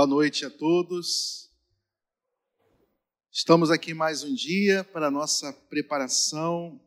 Boa 0.00 0.08
noite 0.08 0.46
a 0.46 0.50
todos. 0.50 1.50
Estamos 3.30 3.70
aqui 3.70 3.92
mais 3.92 4.24
um 4.24 4.34
dia 4.34 4.82
para 4.82 5.08
a 5.08 5.10
nossa 5.10 5.52
preparação 5.52 6.80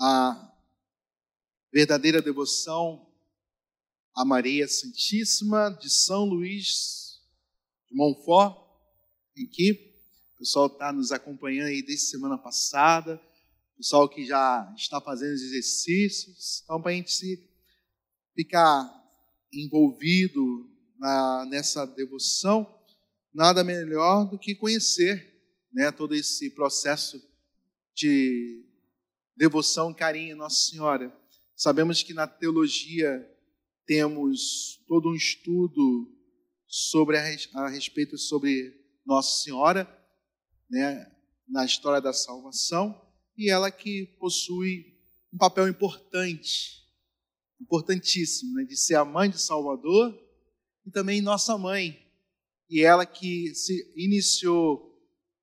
à 0.00 0.54
verdadeira 1.72 2.22
devoção 2.22 3.10
a 4.14 4.24
Maria 4.24 4.68
Santíssima 4.68 5.76
de 5.82 5.90
São 5.90 6.26
Luís 6.26 7.20
de 7.88 7.96
Montfort, 7.96 8.56
que 9.50 9.72
o 10.36 10.38
pessoal 10.38 10.68
está 10.68 10.92
nos 10.92 11.10
acompanhando 11.10 11.70
aí 11.70 11.82
desde 11.82 12.06
semana 12.06 12.38
passada, 12.38 13.20
o 13.74 13.78
pessoal 13.78 14.08
que 14.08 14.24
já 14.24 14.72
está 14.76 15.00
fazendo 15.00 15.34
os 15.34 15.42
exercícios, 15.42 16.62
então 16.62 16.80
para 16.80 16.92
a 16.92 16.94
gente 16.94 17.10
se 17.10 17.50
ficar 18.32 18.88
envolvido 19.52 20.72
na, 20.98 21.46
nessa 21.46 21.86
devoção, 21.86 22.66
nada 23.32 23.64
melhor 23.64 24.24
do 24.24 24.38
que 24.38 24.54
conhecer 24.54 25.34
né, 25.72 25.90
todo 25.90 26.14
esse 26.14 26.50
processo 26.50 27.20
de 27.94 28.64
devoção, 29.36 29.92
carinho 29.92 30.34
em 30.34 30.38
Nossa 30.38 30.70
Senhora. 30.70 31.14
Sabemos 31.56 32.02
que 32.02 32.14
na 32.14 32.26
teologia 32.26 33.28
temos 33.86 34.82
todo 34.86 35.10
um 35.10 35.14
estudo 35.14 36.10
sobre 36.66 37.16
a, 37.18 37.68
respeito 37.68 38.16
sobre 38.16 38.74
Nossa 39.04 39.42
Senhora, 39.42 39.88
né, 40.70 41.10
na 41.48 41.64
história 41.64 42.00
da 42.00 42.12
salvação, 42.12 43.00
e 43.36 43.50
ela 43.50 43.70
que 43.70 44.06
possui 44.18 44.94
um 45.32 45.36
papel 45.36 45.68
importante, 45.68 46.84
importantíssimo, 47.60 48.54
né, 48.54 48.64
de 48.64 48.76
ser 48.76 48.94
a 48.94 49.04
mãe 49.04 49.28
de 49.28 49.40
Salvador 49.40 50.23
e 50.86 50.90
também 50.90 51.20
nossa 51.20 51.56
mãe. 51.56 51.98
E 52.68 52.82
ela 52.82 53.06
que 53.06 53.54
se 53.54 53.92
iniciou 53.96 54.94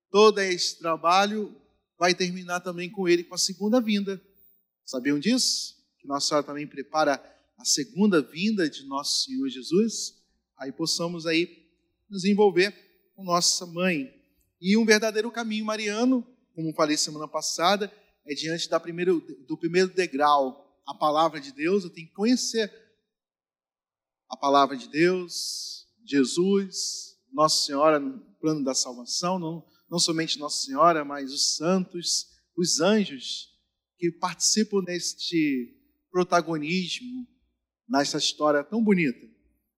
todo 0.10 0.40
esse 0.40 0.78
trabalho 0.80 1.56
vai 1.98 2.14
terminar 2.14 2.60
também 2.60 2.90
com 2.90 3.08
ele 3.08 3.24
com 3.24 3.36
a 3.36 3.38
segunda 3.38 3.80
vinda. 3.80 4.22
Sabiam 4.84 5.20
disso? 5.20 5.76
Que 6.00 6.08
Nossa 6.08 6.28
Senhora 6.28 6.46
também 6.46 6.68
prepara 6.68 7.24
a 7.58 7.64
segunda 7.64 8.22
vinda 8.22 8.70
de 8.70 8.84
nosso 8.86 9.26
Senhor 9.26 9.48
Jesus. 9.48 10.16
Aí 10.58 10.72
possamos 10.72 11.26
aí 11.26 11.70
nos 12.10 12.26
envolver 12.26 12.74
com 13.16 13.24
nossa 13.24 13.66
mãe. 13.66 14.12
E 14.60 14.76
um 14.76 14.86
verdadeiro 14.86 15.32
caminho 15.32 15.64
mariano, 15.64 16.28
como 16.56 16.74
falei 16.74 16.98
semana 16.98 17.28
passada, 17.28 17.92
é 18.26 18.34
diante 18.34 18.68
da 18.70 18.80
primeiro, 18.80 19.22
do 19.48 19.58
primeiro 19.58 19.90
degrau, 19.90 20.82
a 20.86 20.94
palavra 20.94 21.40
de 21.40 21.52
Deus. 21.52 21.84
Eu 21.84 21.90
tenho 21.90 22.08
que 22.08 22.14
conhecer 22.14 22.72
a 24.32 24.38
palavra 24.38 24.78
de 24.78 24.88
Deus, 24.88 25.86
Jesus, 26.06 27.18
Nossa 27.34 27.66
Senhora 27.66 28.00
no 28.00 28.20
plano 28.40 28.64
da 28.64 28.74
salvação, 28.74 29.38
não, 29.38 29.64
não 29.90 30.00
somente 30.00 30.40
Nossa 30.40 30.66
Senhora, 30.66 31.04
mas 31.04 31.34
os 31.34 31.58
santos, 31.58 32.28
os 32.58 32.80
anjos 32.80 33.50
que 33.98 34.10
participam 34.10 34.82
deste 34.84 35.78
protagonismo 36.10 37.28
nessa 37.90 38.18
história 38.18 38.64
tão 38.64 38.82
bonita. 38.82 39.20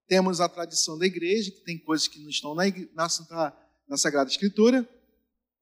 Temos 0.07 0.39
a 0.39 0.47
tradição 0.47 0.99
da 0.99 1.07
igreja, 1.07 1.49
que 1.49 1.63
tem 1.63 1.79
coisas 1.79 2.07
que 2.07 2.21
não 2.21 2.29
estão 2.29 2.53
na, 2.53 2.63
na, 2.93 3.57
na 3.87 3.97
Sagrada 3.97 4.29
Escritura. 4.29 4.87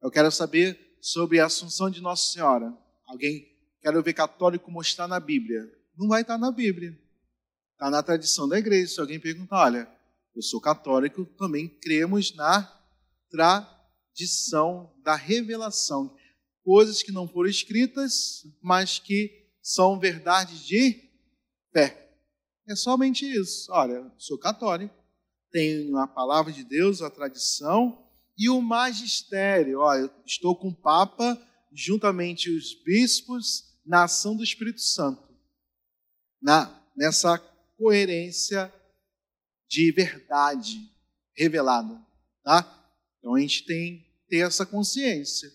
Eu 0.01 0.11
quero 0.11 0.29
saber 0.31 0.97
sobre 1.01 1.39
a 1.39 1.45
Assunção 1.45 1.89
de 1.89 2.01
Nossa 2.01 2.33
Senhora. 2.33 2.77
Alguém 3.07 3.47
quer 3.81 4.03
ver 4.03 4.13
católico 4.13 4.69
mostrar 4.69 5.07
na 5.07 5.19
Bíblia? 5.19 5.63
Não 5.97 6.09
vai 6.09 6.23
estar 6.23 6.37
na 6.37 6.51
Bíblia. 6.51 7.00
Está 7.81 7.89
na 7.89 8.03
tradição 8.03 8.47
da 8.47 8.59
igreja. 8.59 8.93
Se 8.93 8.99
alguém 8.99 9.19
perguntar, 9.19 9.63
olha, 9.63 9.91
eu 10.35 10.41
sou 10.43 10.61
católico, 10.61 11.25
também 11.35 11.67
cremos 11.67 12.31
na 12.35 12.71
tradição 13.31 14.93
da 15.03 15.15
revelação, 15.15 16.15
coisas 16.63 17.01
que 17.01 17.11
não 17.11 17.27
foram 17.27 17.49
escritas, 17.49 18.45
mas 18.61 18.99
que 18.99 19.47
são 19.63 19.99
verdades 19.99 20.59
de 20.59 21.09
fé. 21.73 22.13
É 22.67 22.75
somente 22.75 23.25
isso. 23.25 23.71
Olha, 23.71 24.13
sou 24.15 24.37
católico, 24.37 24.93
tenho 25.51 25.97
a 25.97 26.05
palavra 26.05 26.53
de 26.53 26.63
Deus, 26.63 27.01
a 27.01 27.09
tradição 27.09 28.07
e 28.37 28.47
o 28.47 28.61
magistério. 28.61 29.79
Olha, 29.79 30.07
estou 30.23 30.55
com 30.55 30.67
o 30.67 30.75
Papa, 30.75 31.35
juntamente 31.73 32.47
os 32.55 32.75
bispos, 32.83 33.71
na 33.83 34.03
ação 34.03 34.37
do 34.37 34.43
Espírito 34.43 34.81
Santo, 34.81 35.27
na, 36.39 36.79
nessa 36.95 37.39
coerência 37.81 38.71
de 39.67 39.91
verdade 39.91 40.87
revelada. 41.35 41.99
Tá? 42.43 42.93
Então 43.17 43.33
a 43.33 43.39
gente 43.39 43.65
tem 43.65 44.05
ter 44.29 44.45
essa 44.45 44.67
consciência. 44.67 45.51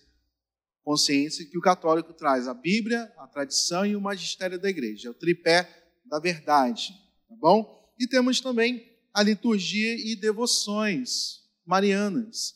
Consciência 0.83 1.47
que 1.47 1.57
o 1.57 1.61
católico 1.61 2.13
traz 2.13 2.49
a 2.49 2.55
Bíblia, 2.55 3.13
a 3.17 3.29
tradição 3.29 3.87
e 3.87 3.95
o 3.95 4.01
magistério 4.01 4.59
da 4.59 4.69
igreja, 4.69 5.07
é 5.07 5.11
o 5.11 5.15
tripé 5.15 5.69
da 6.05 6.19
verdade, 6.19 6.93
tá 7.29 7.35
bom? 7.37 7.93
E 7.99 8.07
temos 8.07 8.41
também 8.41 8.93
a 9.15 9.23
liturgia 9.23 9.95
e 9.95 10.15
devoções 10.15 11.43
marianas. 11.65 12.55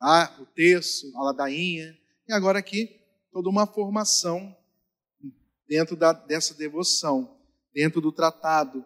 Ah, 0.00 0.36
o 0.40 0.46
terço, 0.46 1.10
a 1.16 1.22
ladainha, 1.22 1.96
e 2.26 2.32
agora 2.32 2.58
aqui 2.58 3.00
toda 3.32 3.48
uma 3.48 3.66
formação 3.66 4.56
dentro 5.66 5.96
da, 5.96 6.12
dessa 6.12 6.54
devoção, 6.54 7.37
dentro 7.72 8.00
do 8.00 8.12
tratado 8.12 8.84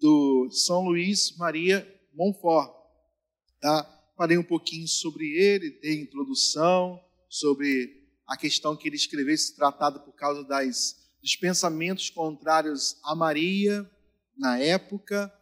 do 0.00 0.48
São 0.50 0.82
Luís 0.82 1.36
Maria 1.36 1.86
Montfort, 2.12 2.70
tá? 3.60 3.90
falei 4.16 4.38
um 4.38 4.44
pouquinho 4.44 4.86
sobre 4.86 5.24
ele, 5.36 5.78
dei 5.80 6.00
introdução, 6.02 7.00
sobre 7.28 8.04
a 8.26 8.36
questão 8.36 8.76
que 8.76 8.88
ele 8.88 8.96
escreveu 8.96 9.34
esse 9.34 9.54
tratado 9.56 10.00
por 10.00 10.12
causa 10.12 10.44
das, 10.44 10.96
dos 11.20 11.36
pensamentos 11.36 12.10
contrários 12.10 12.96
a 13.04 13.14
Maria 13.14 13.88
na 14.36 14.58
época, 14.58 15.32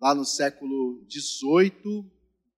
lá 0.00 0.14
no 0.14 0.24
século 0.24 1.06
XVIII, 1.10 2.10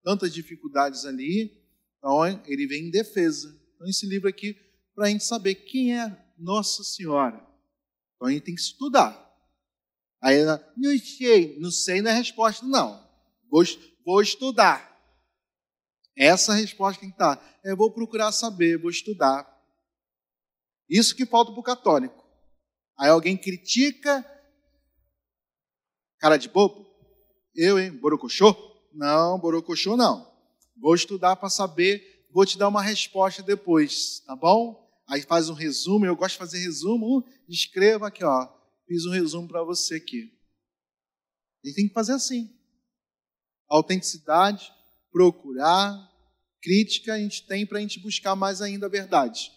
tantas 0.03 0.33
dificuldades 0.33 1.05
ali. 1.05 1.53
Então, 1.99 2.25
ele 2.47 2.67
vem 2.67 2.87
em 2.87 2.91
defesa. 2.91 3.49
Então, 3.75 3.89
esse 3.89 4.07
livro 4.07 4.29
aqui, 4.29 4.57
para 4.95 5.07
a 5.07 5.11
gente 5.11 5.25
saber 5.25 5.55
quem 5.55 5.99
é 5.99 6.35
Nossa 6.39 6.83
Senhora. 6.83 7.37
Então, 8.17 8.29
a 8.29 8.31
gente 8.31 8.45
tem 8.45 8.55
que 8.55 8.61
estudar. 8.61 9.22
Aí, 10.23 10.45
não 10.77 10.99
sei, 10.99 11.59
não 11.59 11.71
sei 11.71 12.01
não 12.01 12.13
é 12.13 12.15
resposta, 12.15 12.65
não. 12.65 13.03
Vou, 13.51 13.65
vou 14.05 14.23
estudar. 14.23 14.93
Essa 16.17 16.55
resposta 16.55 17.01
tem 17.01 17.11
que. 17.11 17.17
Eu 17.65 17.77
vou 17.77 17.91
procurar 17.91 18.31
saber, 18.31 18.79
vou 18.79 18.91
estudar. 18.91 19.51
Isso 20.89 21.17
que 21.17 21.27
falta 21.27 21.51
para 21.51 21.61
o 21.61 21.65
católico. 21.65 22.23
Aí 22.99 23.09
alguém 23.09 23.37
critica, 23.37 24.25
cara 26.19 26.37
de 26.37 26.49
bobo. 26.49 26.87
Eu, 27.55 27.79
hein? 27.79 27.91
Borocochô? 27.91 28.55
Não, 28.93 29.39
borocochô 29.41 29.97
não. 29.97 30.31
Vou 30.77 30.95
estudar 30.95 31.35
para 31.37 31.51
saber, 31.51 32.27
vou 32.31 32.47
te 32.47 32.57
dar 32.57 32.69
uma 32.69 32.83
resposta 32.83 33.43
depois, 33.43 34.21
tá 34.21 34.37
bom? 34.37 34.89
Aí 35.09 35.23
faz 35.23 35.49
um 35.49 35.55
resumo, 35.55 36.07
eu 36.07 36.15
gosto 36.15 36.35
de 36.35 36.39
fazer 36.39 36.59
resumo, 36.59 37.25
escreva 37.49 38.09
aqui, 38.09 38.25
ó. 38.25 38.62
Fiz 38.87 39.05
um 39.07 39.11
resumo 39.11 39.49
para 39.49 39.63
você 39.63 39.97
aqui. 39.97 40.33
E 41.65 41.73
tem 41.73 41.89
que 41.89 41.95
fazer 41.95 42.13
assim. 42.13 42.51
Autenticidade, 43.69 44.73
procurar, 45.11 46.11
crítica 46.61 47.15
a 47.15 47.19
gente 47.19 47.47
tem 47.47 47.67
para 47.67 47.79
a 47.79 47.81
gente 47.81 48.01
buscar 48.01 48.37
mais 48.37 48.61
ainda 48.63 48.87
a 48.87 48.91
verdade. 48.91 49.51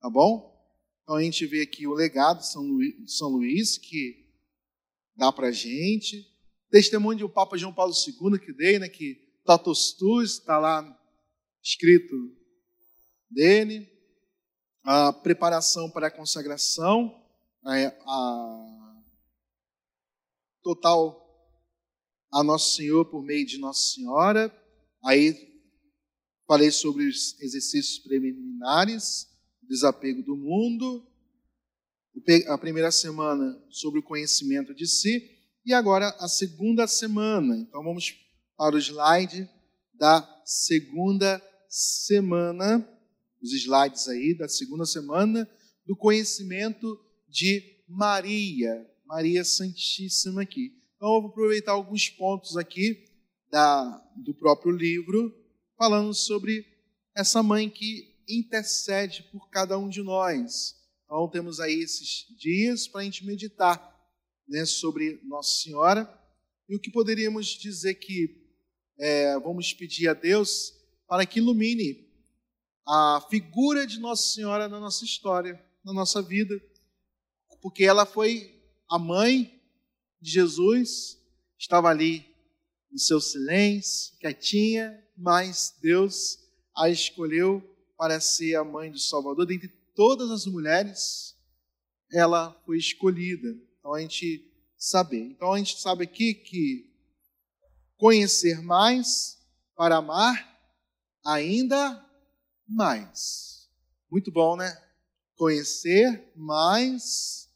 Tá 0.00 0.08
bom? 0.08 0.52
Então 1.02 1.16
a 1.16 1.22
gente 1.22 1.46
vê 1.46 1.62
aqui 1.62 1.86
o 1.86 1.94
legado 1.94 2.38
de 2.38 2.50
São 3.12 3.28
Luís, 3.28 3.78
que 3.78 4.26
dá 5.16 5.32
para 5.32 5.48
a 5.48 5.52
gente. 5.52 6.26
Testemunho 6.70 7.20
do 7.20 7.28
Papa 7.28 7.56
João 7.58 7.74
Paulo 7.74 7.92
II 7.92 8.38
que 8.38 8.52
dei, 8.52 8.78
né, 8.78 8.88
que 8.88 9.14
Totus 9.44 9.92
Tus 9.92 10.38
está 10.38 10.58
lá 10.58 10.98
escrito 11.62 12.14
dele. 13.30 13.88
A 14.84 15.12
preparação 15.12 15.90
para 15.90 16.08
a 16.08 16.10
consagração, 16.10 17.21
a, 17.64 17.86
a 17.86 19.02
total 20.62 21.20
a 22.32 22.42
Nosso 22.42 22.76
Senhor 22.76 23.04
por 23.06 23.22
meio 23.22 23.46
de 23.46 23.58
Nossa 23.58 23.94
Senhora, 23.94 24.50
Aí 25.04 25.36
falei 26.46 26.70
sobre 26.70 27.08
os 27.08 27.38
exercícios 27.40 27.98
preliminares, 27.98 29.26
desapego 29.62 30.22
do 30.22 30.36
mundo, 30.36 31.04
a 32.46 32.56
primeira 32.56 32.92
semana 32.92 33.60
sobre 33.68 33.98
o 33.98 34.02
conhecimento 34.02 34.72
de 34.74 34.86
si, 34.86 35.28
e 35.66 35.74
agora 35.74 36.08
a 36.20 36.28
segunda 36.28 36.86
semana. 36.86 37.56
Então 37.56 37.82
vamos 37.82 38.14
para 38.56 38.76
o 38.76 38.78
slide 38.78 39.48
da 39.94 40.42
segunda 40.44 41.42
semana, 41.68 42.88
os 43.42 43.52
slides 43.52 44.06
aí 44.06 44.36
da 44.36 44.48
segunda 44.48 44.86
semana 44.86 45.50
do 45.84 45.96
conhecimento 45.96 46.96
de 47.32 47.82
Maria, 47.88 48.86
Maria 49.06 49.42
Santíssima 49.42 50.42
aqui. 50.42 50.78
Então 50.96 51.14
eu 51.14 51.22
vou 51.22 51.30
aproveitar 51.30 51.72
alguns 51.72 52.10
pontos 52.10 52.58
aqui 52.58 53.04
da, 53.50 53.84
do 54.16 54.34
próprio 54.34 54.70
livro, 54.70 55.34
falando 55.76 56.12
sobre 56.12 56.64
essa 57.16 57.42
mãe 57.42 57.68
que 57.70 58.14
intercede 58.28 59.22
por 59.32 59.48
cada 59.48 59.78
um 59.78 59.88
de 59.88 60.02
nós. 60.02 60.76
Então, 61.04 61.28
temos 61.28 61.58
aí 61.58 61.80
esses 61.80 62.26
dias 62.38 62.86
para 62.86 63.00
a 63.00 63.04
gente 63.04 63.24
meditar 63.24 63.90
né, 64.48 64.64
sobre 64.64 65.20
Nossa 65.24 65.62
Senhora 65.62 66.08
e 66.68 66.76
o 66.76 66.80
que 66.80 66.90
poderíamos 66.90 67.46
dizer 67.48 67.94
que 67.94 68.42
é, 68.98 69.38
vamos 69.40 69.72
pedir 69.72 70.08
a 70.08 70.14
Deus 70.14 70.72
para 71.06 71.26
que 71.26 71.38
ilumine 71.38 72.06
a 72.86 73.26
figura 73.28 73.86
de 73.86 73.98
Nossa 73.98 74.34
Senhora 74.34 74.68
na 74.68 74.80
nossa 74.80 75.04
história, 75.04 75.62
na 75.84 75.92
nossa 75.92 76.22
vida, 76.22 76.60
porque 77.62 77.84
ela 77.84 78.04
foi 78.04 78.60
a 78.90 78.98
mãe 78.98 79.58
de 80.20 80.32
Jesus, 80.32 81.18
estava 81.56 81.88
ali 81.88 82.26
no 82.90 82.98
seu 82.98 83.20
silêncio, 83.20 84.14
quietinha, 84.18 85.02
mas 85.16 85.74
Deus 85.80 86.38
a 86.76 86.90
escolheu 86.90 87.62
para 87.96 88.20
ser 88.20 88.56
a 88.56 88.64
mãe 88.64 88.90
do 88.90 88.98
Salvador. 88.98 89.46
Dentre 89.46 89.68
todas 89.94 90.30
as 90.30 90.44
mulheres, 90.44 91.36
ela 92.12 92.52
foi 92.66 92.78
escolhida. 92.78 93.48
Então 93.78 93.94
a 93.94 94.00
gente 94.00 94.52
saber. 94.76 95.20
Então 95.20 95.52
a 95.52 95.58
gente 95.58 95.80
sabe 95.80 96.04
aqui 96.04 96.34
que 96.34 96.92
conhecer 97.96 98.60
mais 98.60 99.38
para 99.76 99.96
amar 99.98 100.60
ainda 101.24 102.04
mais. 102.68 103.70
Muito 104.10 104.32
bom, 104.32 104.56
né? 104.56 104.76
Conhecer 105.36 106.32
mais 106.34 107.48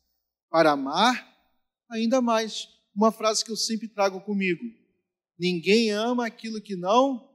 para 0.50 0.72
amar 0.72 1.36
ainda 1.90 2.20
mais. 2.20 2.68
Uma 2.94 3.12
frase 3.12 3.44
que 3.44 3.50
eu 3.50 3.56
sempre 3.56 3.88
trago 3.88 4.20
comigo: 4.20 4.62
Ninguém 5.38 5.90
ama 5.90 6.26
aquilo 6.26 6.60
que 6.60 6.76
não 6.76 7.30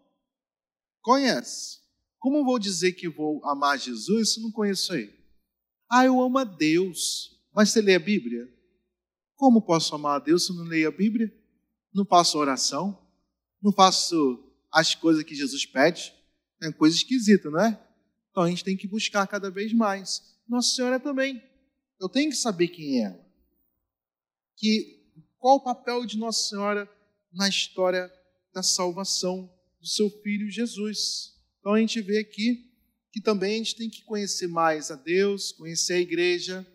conhece. 1.01 1.79
Como 2.19 2.45
vou 2.45 2.59
dizer 2.59 2.93
que 2.93 3.09
vou 3.09 3.43
amar 3.45 3.79
Jesus 3.79 4.33
se 4.33 4.41
não 4.41 4.51
conheço 4.51 4.93
Ele? 4.93 5.13
Ah, 5.89 6.05
eu 6.05 6.21
amo 6.21 6.37
a 6.37 6.43
Deus. 6.43 7.39
Mas 7.53 7.69
você 7.69 7.81
lê 7.81 7.95
a 7.95 7.99
Bíblia? 7.99 8.47
Como 9.35 9.61
posso 9.61 9.93
amar 9.95 10.15
a 10.15 10.23
Deus 10.23 10.45
se 10.45 10.55
não 10.55 10.63
leio 10.63 10.87
a 10.87 10.91
Bíblia? 10.91 11.33
Não 11.93 12.05
faço 12.05 12.37
oração? 12.37 12.97
Não 13.61 13.73
faço 13.73 14.15
as 14.71 14.95
coisas 14.95 15.23
que 15.23 15.35
Jesus 15.35 15.65
pede? 15.65 16.13
É 16.61 16.71
coisa 16.71 16.95
esquisita, 16.95 17.49
não 17.49 17.59
é? 17.59 17.87
Então 18.29 18.43
a 18.43 18.49
gente 18.49 18.63
tem 18.63 18.77
que 18.77 18.87
buscar 18.87 19.27
cada 19.27 19.49
vez 19.49 19.73
mais. 19.73 20.21
Nossa 20.47 20.75
Senhora 20.75 20.99
também. 20.99 21.41
Eu 22.01 22.09
tenho 22.09 22.31
que 22.31 22.35
saber 22.35 22.67
quem 22.67 22.99
é 22.99 23.03
ela. 23.05 23.25
Que, 24.57 25.05
qual 25.37 25.57
o 25.57 25.63
papel 25.63 26.05
de 26.05 26.17
Nossa 26.17 26.49
Senhora 26.49 26.89
na 27.31 27.47
história 27.47 28.11
da 28.53 28.61
salvação 28.63 29.49
do 29.79 29.87
seu 29.87 30.09
filho 30.21 30.49
Jesus. 30.49 31.39
Então 31.59 31.73
a 31.73 31.79
gente 31.79 32.01
vê 32.01 32.19
aqui 32.19 32.69
que 33.11 33.21
também 33.21 33.55
a 33.55 33.57
gente 33.57 33.75
tem 33.75 33.89
que 33.89 34.03
conhecer 34.03 34.47
mais 34.47 34.89
a 34.89 34.95
Deus, 34.95 35.51
conhecer 35.51 35.93
a 35.93 35.99
igreja, 35.99 36.65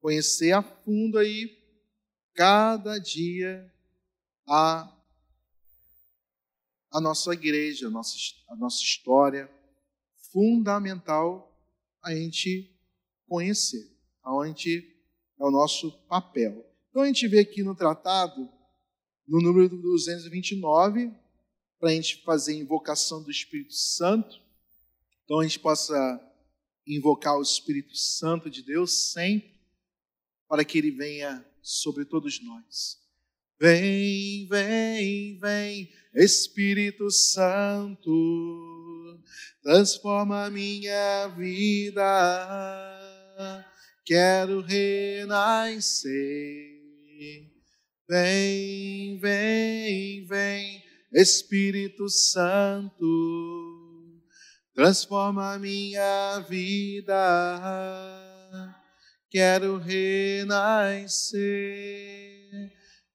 conhecer 0.00 0.52
a 0.52 0.62
fundo 0.62 1.18
aí 1.18 1.58
cada 2.34 2.98
dia 2.98 3.70
a 4.48 4.98
a 6.94 7.00
nossa 7.00 7.32
igreja, 7.32 7.86
a 7.86 7.90
nossa, 7.90 8.14
a 8.48 8.56
nossa 8.56 8.82
história, 8.82 9.50
fundamental 10.30 11.50
a 12.02 12.14
gente 12.14 12.70
conhecer, 13.26 13.91
aonde 14.22 14.78
é 15.38 15.44
o 15.44 15.50
nosso 15.50 15.92
papel. 16.08 16.64
Então 16.90 17.02
a 17.02 17.06
gente 17.06 17.26
vê 17.26 17.40
aqui 17.40 17.62
no 17.62 17.74
tratado 17.74 18.48
no 19.26 19.40
número 19.40 19.68
229, 19.68 21.12
para 21.78 21.90
a 21.90 21.94
gente 21.94 22.22
fazer 22.22 22.52
a 22.52 22.56
invocação 22.56 23.22
do 23.22 23.30
Espírito 23.30 23.72
Santo. 23.74 24.40
Então 25.24 25.40
a 25.40 25.42
gente 25.42 25.58
possa 25.58 26.20
invocar 26.86 27.36
o 27.38 27.42
Espírito 27.42 27.96
Santo 27.96 28.50
de 28.50 28.62
Deus 28.62 29.12
sempre, 29.12 29.52
para 30.48 30.64
que 30.64 30.78
ele 30.78 30.90
venha 30.90 31.44
sobre 31.62 32.04
todos 32.04 32.42
nós. 32.42 33.00
Vem, 33.58 34.46
vem, 34.48 35.38
vem, 35.38 35.92
Espírito 36.14 37.10
Santo, 37.10 38.10
transforma 39.62 40.50
minha 40.50 41.28
vida. 41.28 42.02
Quero 44.04 44.62
renascer. 44.62 46.10
Vem, 48.08 49.16
vem, 49.20 50.26
vem, 50.26 50.82
Espírito 51.12 52.08
Santo, 52.08 54.20
transforma 54.74 55.56
minha 55.56 56.40
vida. 56.48 57.14
Quero 59.30 59.78
renascer, 59.78 61.38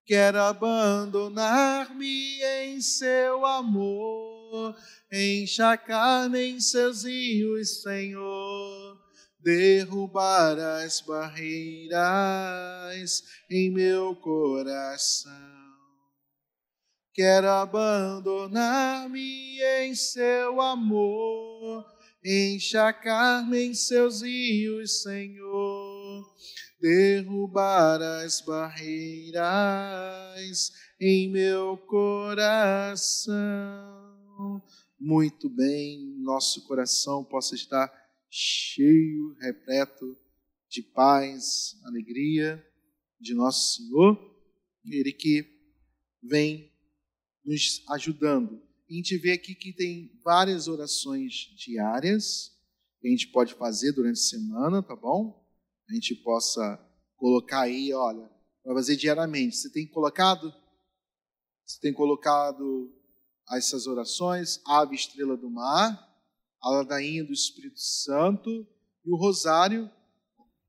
quero 0.05 0.39
abandonar-me 0.39 2.41
em 2.41 2.79
seu 2.79 3.45
amor, 3.45 4.73
enxacar-me 5.11 6.39
em 6.39 6.61
seus 6.61 7.03
rios, 7.03 7.81
Senhor 7.81 8.86
derrubar 9.47 10.59
as 10.59 10.99
barreiras 10.99 11.93
em 13.49 13.71
meu 13.71 14.13
coração. 14.17 15.31
Quero 17.13 17.49
abandonar-me 17.49 19.61
em 19.61 19.95
seu 19.95 20.59
amor, 20.59 21.85
enxacar-me 22.25 23.67
em 23.67 23.73
seus 23.73 24.21
rios, 24.21 25.03
Senhor. 25.03 26.25
Derrubar 26.81 28.01
as 28.01 28.41
barreiras 28.41 29.39
em 30.99 31.31
meu 31.31 31.77
coração. 31.87 33.33
Muito 34.99 35.49
bem, 35.49 36.17
nosso 36.19 36.67
coração 36.67 37.23
possa 37.23 37.55
estar 37.55 38.06
cheio, 38.39 39.35
repleto 39.41 40.15
de 40.69 40.83
paz, 40.83 41.75
alegria 41.85 42.63
de 43.19 43.33
nosso 43.33 43.77
Senhor, 43.77 44.15
Ele 44.85 45.11
que 45.11 45.43
vem 46.21 46.71
nos 47.43 47.83
ajudando. 47.89 48.61
a 48.87 48.93
gente 48.93 49.17
vê 49.17 49.31
aqui 49.31 49.55
que 49.55 49.73
tem 49.73 50.11
várias 50.23 50.67
orações 50.67 51.33
diárias 51.57 52.51
que 53.01 53.07
a 53.07 53.11
gente 53.11 53.27
pode 53.29 53.55
fazer 53.55 53.91
durante 53.93 54.19
a 54.19 54.29
semana, 54.29 54.83
tá 54.83 54.95
bom? 54.95 55.43
A 55.89 55.93
gente 55.93 56.13
possa 56.15 56.79
colocar 57.15 57.61
aí, 57.61 57.91
olha, 57.91 58.29
para 58.63 58.75
fazer 58.75 58.97
diariamente. 58.97 59.55
Você 59.55 59.71
tem 59.71 59.87
colocado? 59.87 60.53
Você 61.65 61.79
tem 61.81 61.93
colocado 61.93 62.93
essas 63.51 63.87
orações, 63.87 64.61
Ave 64.65 64.95
Estrela 64.95 65.35
do 65.35 65.49
Mar, 65.49 66.06
a 66.61 66.69
ladainha 66.69 67.23
do 67.23 67.33
Espírito 67.33 67.79
Santo 67.79 68.67
e 69.05 69.11
o 69.11 69.15
rosário, 69.15 69.89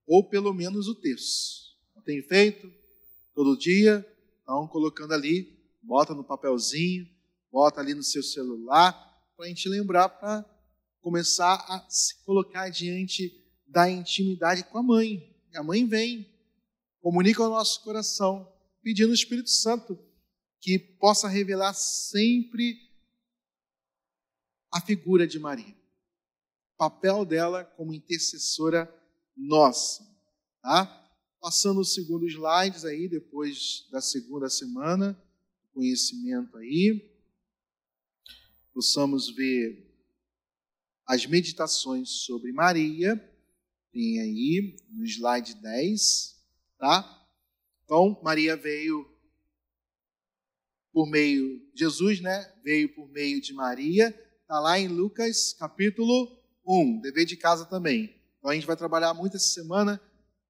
ou 0.07 0.29
pelo 0.29 0.53
menos 0.53 0.89
o 0.89 0.95
terço. 0.95 1.77
Não 1.95 2.03
tem 2.03 2.23
feito? 2.23 2.71
Todo 3.35 3.59
dia? 3.59 4.07
Então, 4.43 4.67
colocando 4.69 5.13
ali, 5.13 5.59
bota 5.83 6.15
no 6.15 6.25
papelzinho, 6.25 7.09
bota 7.51 7.81
ali 7.81 7.95
no 7.95 8.03
seu 8.03 8.23
celular, 8.23 8.93
para 9.37 9.47
a 9.47 9.49
gente 9.49 9.69
lembrar 9.69 10.09
para 10.09 10.45
começar 11.01 11.55
a 11.69 11.87
se 11.89 12.23
colocar 12.25 12.69
diante 12.69 13.33
da 13.67 13.91
intimidade 13.91 14.65
com 14.65 14.79
a 14.79 14.83
mãe. 14.83 15.35
A 15.55 15.63
mãe 15.63 15.87
vem, 15.87 16.29
comunica 17.01 17.43
ao 17.43 17.51
nosso 17.51 17.83
coração, 17.83 18.51
pedindo 18.83 19.09
ao 19.09 19.15
Espírito 19.15 19.51
Santo 19.51 19.99
que 20.61 20.79
possa 20.79 21.29
revelar 21.29 21.73
sempre 21.75 22.77
a 24.73 24.81
figura 24.81 25.27
de 25.27 25.39
Maria 25.39 25.78
papel 26.79 27.25
dela 27.25 27.65
como 27.65 27.93
intercessora 27.93 28.89
nossa. 29.37 30.07
Tá? 30.63 30.87
Passando 31.41 31.81
os 31.81 31.93
segundos 31.93 32.33
slides 32.33 32.85
aí, 32.85 33.09
depois 33.09 33.87
da 33.91 34.01
segunda 34.01 34.49
semana, 34.49 35.21
conhecimento 35.75 36.57
aí, 36.57 37.13
possamos 38.73 39.29
ver 39.35 39.87
as 41.05 41.27
meditações 41.27 42.11
sobre 42.25 42.53
Maria, 42.53 43.17
tem 43.93 44.21
aí 44.21 44.77
no 44.91 45.05
slide 45.05 45.55
10, 45.55 46.37
tá? 46.79 47.29
Então, 47.85 48.21
Maria 48.23 48.57
veio 48.57 49.09
por 50.93 51.09
meio, 51.09 51.67
Jesus, 51.75 52.21
né? 52.21 52.53
Veio 52.63 52.95
por 52.95 53.09
meio 53.11 53.41
de 53.41 53.55
Maria, 53.55 54.13
tá 54.47 54.61
lá 54.61 54.79
em 54.79 54.89
Lucas 54.89 55.55
capítulo 55.55 56.38
1, 56.69 57.01
dever 57.01 57.25
de 57.25 57.37
casa 57.37 57.65
também. 57.65 58.15
Então 58.39 58.51
a 58.51 58.55
gente 58.55 58.67
vai 58.67 58.77
trabalhar 58.77 59.15
muito 59.15 59.37
essa 59.37 59.49
semana. 59.49 60.01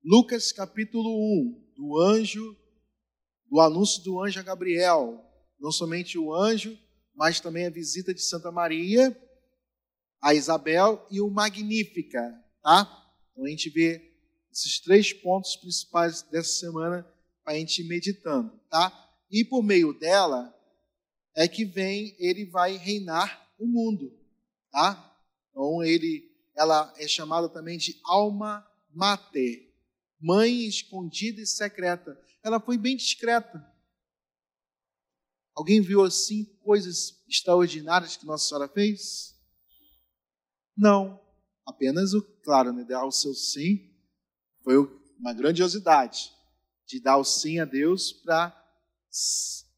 Lucas 0.05 0.53
capítulo 0.53 1.09
1, 1.09 1.75
do 1.77 1.99
anjo, 1.99 2.57
do 3.51 3.61
anúncio 3.61 4.03
do 4.03 4.23
anjo 4.23 4.41
a 4.41 4.43
Gabriel. 4.43 5.25
não 5.61 5.71
somente 5.71 6.19
o 6.19 6.35
anjo, 6.35 6.77
mas 7.15 7.41
também 7.41 7.67
a 7.67 7.71
visita 7.71 8.13
de 8.13 8.23
Santa 8.23 8.51
Maria 8.53 9.17
a 10.21 10.35
Isabel 10.35 11.07
e 11.11 11.21
o 11.21 11.31
Magnífica, 11.31 12.21
tá? 12.63 12.83
Então 13.33 13.45
a 13.45 13.49
gente 13.49 13.71
vê 13.71 14.03
esses 14.53 14.81
três 14.81 15.13
pontos 15.13 15.57
principais 15.57 16.23
dessa 16.23 16.59
semana 16.59 17.07
para 17.45 17.55
a 17.55 17.57
gente 17.57 17.83
ir 17.83 17.89
meditando, 17.89 18.51
tá? 18.71 18.93
E 19.31 19.45
por 19.45 19.63
meio 19.63 19.93
dela 19.93 20.55
é 21.37 21.47
que 21.47 21.65
vem, 21.65 22.17
ele 22.19 22.47
vai 22.47 22.77
reinar 22.77 23.49
o 23.59 23.67
mundo, 23.67 24.13
tá? 24.73 25.08
Então 25.59 25.83
ele, 25.83 26.33
ela 26.55 26.95
é 26.99 27.09
chamada 27.09 27.49
também 27.49 27.77
de 27.77 28.01
alma 28.05 28.65
mater, 28.95 29.75
mãe 30.21 30.67
escondida 30.67 31.41
e 31.41 31.47
secreta. 31.47 32.17
Ela 32.45 32.61
foi 32.61 32.79
bem 32.79 32.97
discreta. 32.97 33.67
Alguém 35.57 35.81
viu 35.81 36.05
assim 36.05 36.45
coisas 36.61 37.21
extraordinárias 37.29 38.17
que 38.17 38.25
Nossa 38.25 38.47
Senhora 38.47 38.69
fez? 38.69 39.35
Não. 40.77 41.21
Apenas 41.67 42.15
o, 42.15 42.23
claro, 42.45 42.73
né, 42.73 42.85
dar 42.85 43.05
o 43.05 43.11
seu 43.11 43.35
sim 43.35 43.93
foi 44.63 44.77
uma 45.19 45.33
grandiosidade 45.33 46.33
de 46.87 47.01
dar 47.01 47.17
o 47.17 47.25
sim 47.25 47.59
a 47.59 47.65
Deus 47.65 48.13
para 48.13 48.57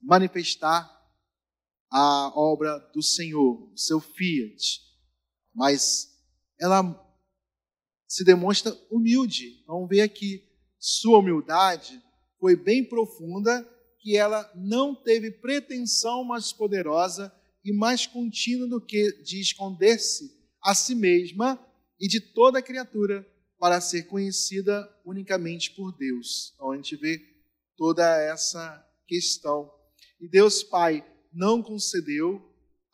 manifestar 0.02 0.94
a 1.90 2.38
obra 2.38 2.78
do 2.92 3.02
Senhor, 3.02 3.72
o 3.72 3.78
seu 3.78 3.98
fiat. 3.98 4.89
Mas 5.54 6.08
ela 6.60 6.82
se 8.06 8.24
demonstra 8.24 8.76
humilde. 8.90 9.62
Vamos 9.66 9.88
ver 9.88 10.02
aqui. 10.02 10.44
Sua 10.78 11.18
humildade 11.18 12.02
foi 12.38 12.56
bem 12.56 12.84
profunda, 12.84 13.68
que 14.00 14.16
ela 14.16 14.50
não 14.54 14.94
teve 14.94 15.30
pretensão 15.30 16.24
mais 16.24 16.52
poderosa 16.52 17.32
e 17.62 17.72
mais 17.72 18.06
contínua 18.06 18.66
do 18.66 18.80
que 18.80 19.12
de 19.22 19.40
esconder-se 19.40 20.30
a 20.62 20.74
si 20.74 20.94
mesma 20.94 21.58
e 22.00 22.08
de 22.08 22.18
toda 22.18 22.62
criatura 22.62 23.26
para 23.58 23.80
ser 23.80 24.04
conhecida 24.04 24.88
unicamente 25.04 25.72
por 25.72 25.94
Deus. 25.96 26.52
Então 26.54 26.72
a 26.72 26.76
gente 26.76 26.96
vê 26.96 27.20
toda 27.76 28.02
essa 28.22 28.82
questão. 29.06 29.70
E 30.18 30.26
Deus 30.26 30.62
Pai 30.62 31.06
não 31.30 31.62
concedeu 31.62 32.42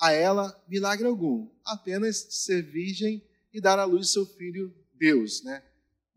a 0.00 0.12
ela 0.12 0.64
milagre 0.68 1.06
algum, 1.06 1.48
apenas 1.66 2.26
ser 2.30 2.62
virgem 2.62 3.22
e 3.52 3.60
dar 3.60 3.78
à 3.78 3.84
luz 3.84 4.12
seu 4.12 4.24
filho 4.24 4.74
Deus, 4.94 5.42
né? 5.42 5.62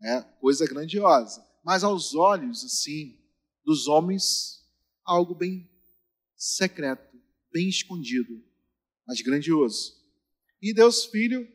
É 0.02 0.22
coisa 0.40 0.66
grandiosa. 0.66 1.44
Mas 1.62 1.84
aos 1.84 2.14
olhos, 2.14 2.64
assim, 2.64 3.18
dos 3.64 3.86
homens, 3.86 4.64
algo 5.04 5.34
bem 5.34 5.68
secreto, 6.36 7.20
bem 7.52 7.68
escondido, 7.68 8.42
mas 9.06 9.20
grandioso. 9.20 10.00
E 10.62 10.72
Deus 10.72 11.04
Filho 11.04 11.46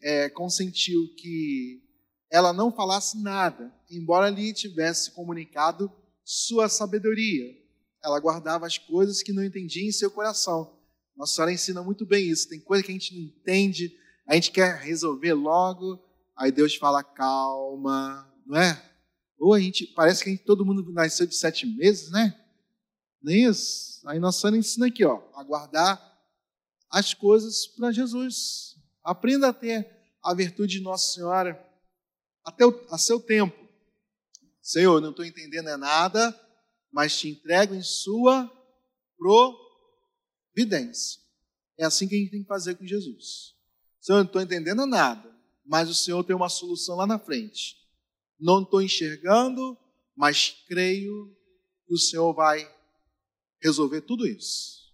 é, 0.00 0.30
consentiu 0.30 1.14
que 1.16 1.82
ela 2.30 2.52
não 2.52 2.72
falasse 2.72 3.22
nada, 3.22 3.74
embora 3.90 4.30
lhe 4.30 4.52
tivesse 4.54 5.10
comunicado 5.10 5.92
sua 6.24 6.68
sabedoria. 6.68 7.54
Ela 8.02 8.18
guardava 8.18 8.66
as 8.66 8.78
coisas 8.78 9.22
que 9.22 9.32
não 9.32 9.44
entendia 9.44 9.86
em 9.86 9.92
seu 9.92 10.10
coração. 10.10 10.78
Nossa 11.16 11.34
Senhora 11.34 11.52
ensina 11.52 11.82
muito 11.82 12.06
bem 12.06 12.28
isso. 12.28 12.48
Tem 12.48 12.60
coisa 12.60 12.82
que 12.82 12.90
a 12.90 12.94
gente 12.94 13.14
não 13.14 13.22
entende, 13.22 13.96
a 14.26 14.34
gente 14.34 14.50
quer 14.50 14.78
resolver 14.78 15.34
logo, 15.34 16.02
aí 16.36 16.50
Deus 16.50 16.74
fala 16.76 17.02
calma, 17.02 18.30
não 18.46 18.58
é? 18.58 18.90
Ou 19.38 19.54
a 19.54 19.60
gente, 19.60 19.86
parece 19.88 20.22
que 20.22 20.30
gente, 20.30 20.44
todo 20.44 20.64
mundo 20.64 20.90
nasceu 20.92 21.26
de 21.26 21.34
sete 21.34 21.66
meses, 21.66 22.10
né? 22.10 22.38
Nem 23.22 23.44
isso. 23.44 24.00
Aí 24.06 24.18
Nossa 24.18 24.40
Senhora 24.40 24.56
ensina 24.56 24.86
aqui, 24.86 25.04
ó, 25.04 25.22
a 25.34 25.42
guardar 25.42 26.00
as 26.90 27.14
coisas 27.14 27.66
para 27.66 27.92
Jesus. 27.92 28.76
Aprenda 29.04 29.48
a 29.48 29.52
ter 29.52 29.88
a 30.22 30.34
virtude 30.34 30.78
de 30.78 30.82
Nossa 30.82 31.14
Senhora 31.14 31.60
até 32.44 32.66
o, 32.66 32.86
a 32.90 32.98
seu 32.98 33.20
tempo. 33.20 33.56
Senhor, 34.60 35.00
não 35.00 35.10
estou 35.10 35.24
entendendo 35.24 35.68
é 35.68 35.76
nada, 35.76 36.38
mas 36.92 37.18
te 37.18 37.28
entrego 37.28 37.74
em 37.74 37.82
sua 37.82 38.50
providência. 39.18 39.61
É 41.78 41.84
assim 41.84 42.06
que 42.06 42.14
a 42.14 42.18
gente 42.18 42.30
tem 42.30 42.42
que 42.42 42.48
fazer 42.48 42.74
com 42.76 42.86
Jesus. 42.86 43.54
Senhor, 44.00 44.18
não 44.18 44.26
estou 44.26 44.42
entendendo 44.42 44.86
nada, 44.86 45.34
mas 45.64 45.88
o 45.88 45.94
Senhor 45.94 46.22
tem 46.24 46.34
uma 46.34 46.48
solução 46.48 46.96
lá 46.96 47.06
na 47.06 47.18
frente. 47.18 47.76
Não 48.38 48.62
estou 48.62 48.82
enxergando, 48.82 49.78
mas 50.16 50.50
creio 50.66 51.34
que 51.86 51.94
o 51.94 51.98
Senhor 51.98 52.32
vai 52.34 52.68
resolver 53.60 54.02
tudo 54.02 54.26
isso. 54.26 54.92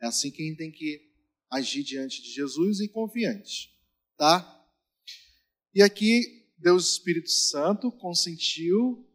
É 0.00 0.06
assim 0.06 0.30
que 0.30 0.42
a 0.42 0.46
gente 0.46 0.58
tem 0.58 0.70
que 0.70 1.10
agir 1.50 1.82
diante 1.82 2.22
de 2.22 2.30
Jesus 2.30 2.80
e 2.80 2.88
confiante, 2.88 3.70
tá? 4.16 4.66
E 5.74 5.82
aqui 5.82 6.48
Deus 6.58 6.92
Espírito 6.92 7.30
Santo 7.30 7.90
consentiu 7.92 9.08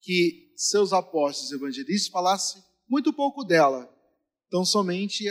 que 0.00 0.52
seus 0.56 0.92
apóstolos 0.92 1.52
evangelistas 1.52 2.10
falassem 2.10 2.62
muito 2.88 3.12
pouco 3.12 3.44
dela, 3.44 3.91
tão 4.52 4.66
somente 4.66 5.24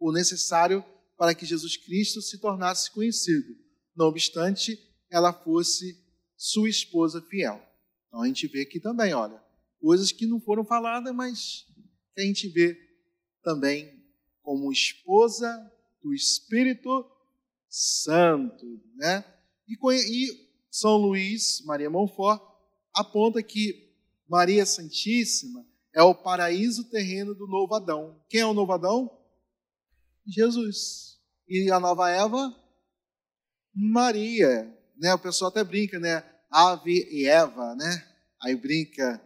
o 0.00 0.10
necessário 0.10 0.82
para 1.18 1.34
que 1.34 1.44
Jesus 1.44 1.76
Cristo 1.76 2.22
se 2.22 2.38
tornasse 2.38 2.90
conhecido. 2.90 3.54
Não 3.94 4.06
obstante, 4.06 4.78
ela 5.10 5.34
fosse 5.34 6.02
sua 6.34 6.70
esposa 6.70 7.20
fiel. 7.20 7.62
Então 8.08 8.22
a 8.22 8.26
gente 8.26 8.48
vê 8.48 8.62
aqui 8.62 8.80
também, 8.80 9.12
olha, 9.12 9.38
coisas 9.78 10.10
que 10.10 10.26
não 10.26 10.40
foram 10.40 10.64
faladas, 10.64 11.14
mas 11.14 11.66
que 12.14 12.22
a 12.22 12.24
gente 12.24 12.48
vê 12.48 12.74
também 13.42 14.02
como 14.40 14.72
esposa 14.72 15.46
do 16.02 16.14
Espírito 16.14 17.04
Santo, 17.68 18.64
né? 18.96 19.22
E, 19.68 19.76
e 19.92 20.50
São 20.70 20.96
Luís, 20.96 21.62
Maria 21.66 21.90
Monfort, 21.90 22.40
aponta 22.94 23.42
que 23.42 23.92
Maria 24.26 24.64
Santíssima 24.64 25.66
é 25.94 26.02
o 26.02 26.14
paraíso 26.14 26.90
terreno 26.90 27.34
do 27.34 27.46
novo 27.46 27.74
Adão. 27.74 28.20
Quem 28.28 28.40
é 28.40 28.46
o 28.46 28.52
novo 28.52 28.72
Adão? 28.72 29.10
Jesus. 30.26 31.18
E 31.48 31.70
a 31.70 31.78
nova 31.78 32.10
Eva? 32.10 32.54
Maria. 33.72 34.76
Né? 34.96 35.14
O 35.14 35.18
pessoal 35.18 35.50
até 35.50 35.62
brinca, 35.62 35.98
né? 35.98 36.24
Ave 36.50 37.08
e 37.10 37.26
Eva, 37.26 37.74
né? 37.76 38.08
Aí 38.42 38.56
brinca, 38.56 39.22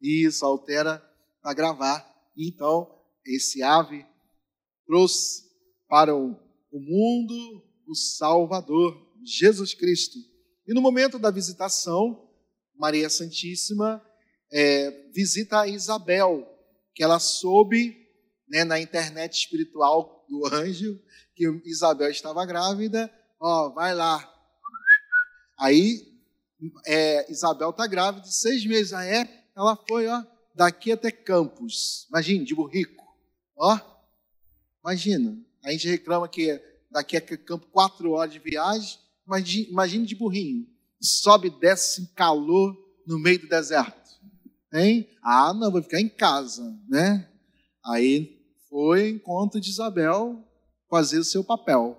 isso 0.00 0.44
altera 0.44 1.02
para 1.42 1.54
gravar. 1.54 2.08
Então, 2.36 2.88
esse 3.26 3.62
ave 3.62 4.06
trouxe 4.86 5.42
para 5.88 6.14
o 6.14 6.36
mundo 6.72 7.64
o 7.86 7.94
Salvador, 7.94 8.96
Jesus 9.24 9.74
Cristo. 9.74 10.18
E 10.66 10.72
no 10.72 10.80
momento 10.80 11.18
da 11.18 11.30
visitação, 11.30 12.28
Maria 12.74 13.10
Santíssima 13.10 14.02
é, 14.52 14.90
visita 15.12 15.60
a 15.60 15.68
Isabel, 15.68 16.48
que 16.94 17.02
ela 17.02 17.18
soube 17.18 17.96
né, 18.48 18.64
na 18.64 18.78
internet 18.80 19.32
espiritual 19.34 20.26
do 20.28 20.46
anjo 20.54 21.00
que 21.34 21.46
Isabel 21.64 22.10
estava 22.10 22.44
grávida. 22.44 23.10
Ó, 23.40 23.70
vai 23.70 23.94
lá. 23.94 24.28
Aí 25.58 26.06
é, 26.86 27.30
Isabel 27.30 27.70
está 27.70 27.86
grávida 27.86 28.26
de 28.26 28.34
seis 28.34 28.64
meses. 28.66 28.92
Aí 28.92 29.08
é, 29.08 29.44
ela 29.56 29.76
foi, 29.88 30.06
ó, 30.06 30.22
daqui 30.54 30.92
até 30.92 31.10
Campos. 31.10 32.06
Imagine, 32.10 32.44
de 32.44 32.54
burrico. 32.54 33.02
Ó, 33.56 33.92
Imagina, 34.84 35.38
a 35.64 35.70
gente 35.70 35.88
reclama 35.88 36.28
que 36.28 36.60
daqui 36.90 37.16
a 37.16 37.20
campo 37.20 37.66
quatro 37.68 38.10
horas 38.10 38.32
de 38.32 38.40
viagem, 38.40 38.98
mas 39.24 39.48
imagine 39.48 40.04
de 40.04 40.16
burrinho. 40.16 40.66
Sobe 41.00 41.48
desce 41.48 42.12
calor 42.14 42.76
no 43.06 43.18
meio 43.18 43.40
do 43.40 43.48
deserto. 43.48 44.01
Hein? 44.72 45.08
Ah, 45.22 45.52
não, 45.52 45.70
vou 45.70 45.82
ficar 45.82 46.00
em 46.00 46.08
casa, 46.08 46.62
né? 46.88 47.28
Aí 47.84 48.40
foi 48.68 49.10
encontro 49.10 49.60
de 49.60 49.70
Isabel 49.70 50.42
fazer 50.88 51.18
o 51.18 51.24
seu 51.24 51.44
papel, 51.44 51.98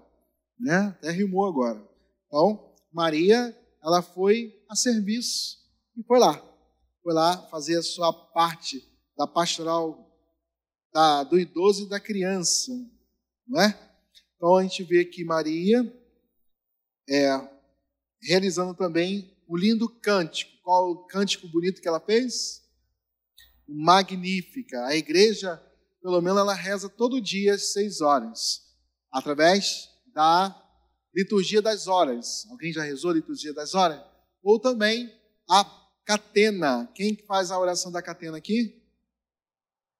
né? 0.59 0.95
Até 0.97 1.11
rimou 1.11 1.47
agora. 1.47 1.81
Então, 2.27 2.73
Maria, 2.91 3.55
ela 3.83 4.01
foi 4.01 4.53
a 4.69 4.75
serviço 4.75 5.57
e 5.95 6.03
foi 6.03 6.19
lá. 6.19 6.41
Foi 7.03 7.13
lá 7.13 7.37
fazer 7.49 7.77
a 7.77 7.83
sua 7.83 8.11
parte 8.11 8.81
da 9.15 9.27
pastoral 9.27 10.09
da, 10.91 11.23
do 11.23 11.39
idoso 11.39 11.85
e 11.85 11.89
da 11.89 11.99
criança, 11.99 12.71
não 13.47 13.61
é? 13.61 13.77
Então 14.35 14.55
a 14.55 14.63
gente 14.63 14.83
vê 14.83 15.05
que 15.05 15.23
Maria 15.23 15.81
é, 17.09 17.49
realizando 18.21 18.73
também 18.73 19.35
um 19.49 19.57
lindo 19.57 19.89
cântico. 19.89 20.51
Qual 20.63 20.91
o 20.91 21.05
cântico 21.05 21.47
bonito 21.47 21.81
que 21.81 21.87
ela 21.87 21.99
fez? 21.99 22.62
Magnífica. 23.67 24.85
A 24.85 24.95
igreja, 24.95 25.61
pelo 26.01 26.21
menos, 26.21 26.39
ela 26.39 26.53
reza 26.53 26.89
todo 26.89 27.21
dia 27.21 27.53
às 27.53 27.73
seis 27.73 28.01
horas, 28.01 28.61
através 29.11 29.89
da 30.13 30.59
liturgia 31.13 31.61
das 31.61 31.87
horas. 31.87 32.45
Alguém 32.49 32.73
já 32.73 32.83
rezou 32.83 33.11
a 33.11 33.15
liturgia 33.15 33.53
das 33.53 33.73
horas? 33.73 34.01
Ou 34.41 34.59
também 34.59 35.11
a 35.49 35.63
catena. 36.05 36.89
Quem 36.95 37.15
faz 37.27 37.51
a 37.51 37.59
oração 37.59 37.91
da 37.91 38.01
catena 38.01 38.37
aqui? 38.37 38.81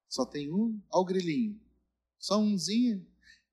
Só 0.10 0.26
tem 0.26 0.52
um? 0.52 0.82
Olha 0.92 1.02
o 1.02 1.06
grilinho. 1.06 1.60
Só 2.20 2.40
umzinho. 2.40 3.06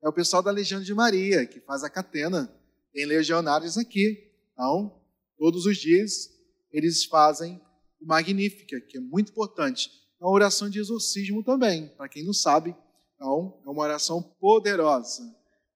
É 0.02 0.08
o 0.08 0.12
pessoal 0.12 0.42
da 0.42 0.50
Legião 0.50 0.80
de 0.80 0.94
Maria, 0.94 1.46
que 1.46 1.60
faz 1.60 1.84
a 1.84 1.90
catena. 1.90 2.52
Tem 2.92 3.04
legionários 3.04 3.76
aqui. 3.76 4.30
Então, 4.52 5.00
todos 5.38 5.66
os 5.66 5.78
dias, 5.78 6.30
eles 6.72 7.04
fazem 7.04 7.60
o 8.00 8.06
Magnífica, 8.06 8.80
que 8.80 8.96
é 8.96 9.00
muito 9.00 9.30
importante. 9.30 9.90
É 10.20 10.24
uma 10.24 10.32
oração 10.32 10.68
de 10.68 10.78
exorcismo 10.78 11.42
também, 11.42 11.88
para 11.96 12.08
quem 12.08 12.22
não 12.22 12.34
sabe. 12.34 12.76
Então, 13.14 13.58
é 13.64 13.70
uma 13.70 13.82
oração 13.82 14.22
poderosa. 14.22 15.22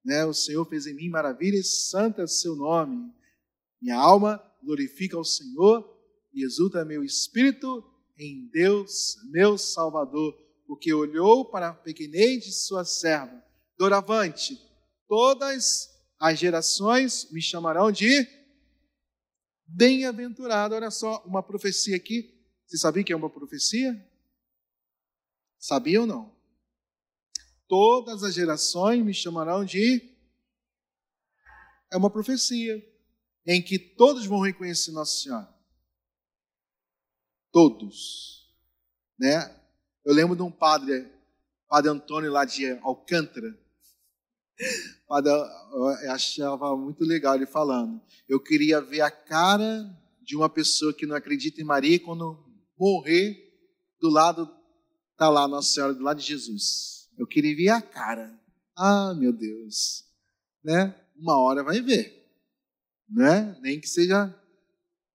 Né? 0.04 0.24
O 0.26 0.34
Senhor 0.34 0.64
fez 0.66 0.86
em 0.86 0.94
mim 0.94 1.08
maravilhas, 1.08 1.88
santa 1.88 2.22
é 2.22 2.26
seu 2.26 2.54
nome. 2.54 3.10
Minha 3.80 3.96
alma 3.96 4.42
glorifica 4.62 5.16
ao 5.16 5.24
Senhor 5.24 5.90
e 6.32 6.44
exulta 6.44 6.84
meu 6.84 7.02
espírito 7.02 7.82
em 8.18 8.48
Deus, 8.52 9.16
meu 9.30 9.56
Salvador, 9.56 10.36
porque 10.66 10.92
olhou 10.92 11.44
para 11.46 11.68
a 11.68 11.74
pequenez 11.74 12.44
de 12.44 12.52
sua 12.52 12.84
serva. 12.84 13.42
Doravante, 13.78 14.58
todas 15.08 15.88
as 16.20 16.38
gerações 16.38 17.30
me 17.32 17.40
chamarão 17.40 17.90
de 17.90 18.26
bem-aventurado. 19.66 20.74
Olha 20.74 20.90
só, 20.90 21.22
uma 21.26 21.42
profecia 21.42 21.96
aqui. 21.96 22.30
Você 22.66 22.76
sabia 22.76 23.02
que 23.02 23.12
é 23.12 23.16
uma 23.16 23.30
profecia? 23.30 23.94
Sabia 25.64 26.02
ou 26.02 26.06
não? 26.06 26.30
Todas 27.66 28.22
as 28.22 28.34
gerações 28.34 29.02
me 29.02 29.14
chamarão 29.14 29.64
de. 29.64 30.14
É 31.90 31.96
uma 31.96 32.10
profecia 32.10 32.84
em 33.46 33.62
que 33.62 33.78
todos 33.78 34.26
vão 34.26 34.40
reconhecer 34.40 34.92
Nossa 34.92 35.22
Senhora. 35.22 35.48
Todos. 37.50 38.46
Né? 39.18 39.58
Eu 40.04 40.12
lembro 40.12 40.36
de 40.36 40.42
um 40.42 40.50
padre, 40.50 41.10
Padre 41.66 41.90
Antônio 41.90 42.30
lá 42.30 42.44
de 42.44 42.70
Alcântara. 42.82 43.58
Padre, 45.08 45.32
eu 45.32 46.10
achava 46.12 46.76
muito 46.76 47.04
legal 47.04 47.36
ele 47.36 47.46
falando. 47.46 48.02
Eu 48.28 48.38
queria 48.38 48.82
ver 48.82 49.00
a 49.00 49.10
cara 49.10 49.98
de 50.20 50.36
uma 50.36 50.50
pessoa 50.50 50.92
que 50.92 51.06
não 51.06 51.16
acredita 51.16 51.62
em 51.62 51.64
Maria 51.64 51.98
quando 51.98 52.38
morrer 52.76 53.50
do 53.98 54.10
lado 54.10 54.62
tá 55.16 55.28
lá 55.28 55.46
Nossa 55.48 55.72
Senhora 55.72 55.94
do 55.94 56.02
lado 56.02 56.20
de 56.20 56.26
Jesus. 56.26 57.10
Eu 57.16 57.26
queria 57.26 57.54
ver 57.54 57.68
a 57.68 57.82
cara. 57.82 58.38
Ah, 58.76 59.14
meu 59.14 59.32
Deus, 59.32 60.04
né? 60.62 60.94
Uma 61.16 61.38
hora 61.38 61.62
vai 61.62 61.80
ver, 61.80 62.28
né? 63.08 63.56
Nem 63.60 63.80
que 63.80 63.88
seja 63.88 64.34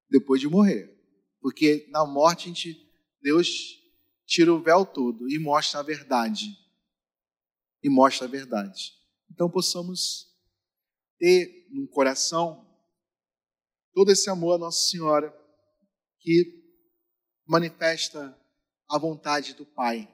depois 0.10 0.39
de 0.39 0.48
morrer, 0.48 0.98
porque 1.41 1.88
na 1.89 2.06
morte 2.06 2.46
a 2.46 2.48
gente, 2.48 2.89
Deus 3.22 3.77
tira 4.25 4.53
o 4.53 4.62
véu 4.62 4.86
todo 4.86 5.29
e 5.29 5.38
mostra 5.38 5.79
a 5.79 5.84
verdade. 5.84 6.58
E 7.84 7.89
mostra 7.89 8.27
a 8.27 8.29
verdade. 8.29 8.94
Então 9.29 9.50
possamos 9.50 10.27
ter 11.18 11.68
no 11.72 11.88
coração 11.88 12.65
todo 13.94 14.12
esse 14.12 14.29
amor 14.29 14.56
a 14.56 14.58
Nossa 14.60 14.89
Senhora 14.89 15.38
que 16.20 16.63
manifesta 17.46 18.38
a 18.89 18.98
vontade 18.98 19.53
do 19.53 19.65
Pai. 19.65 20.12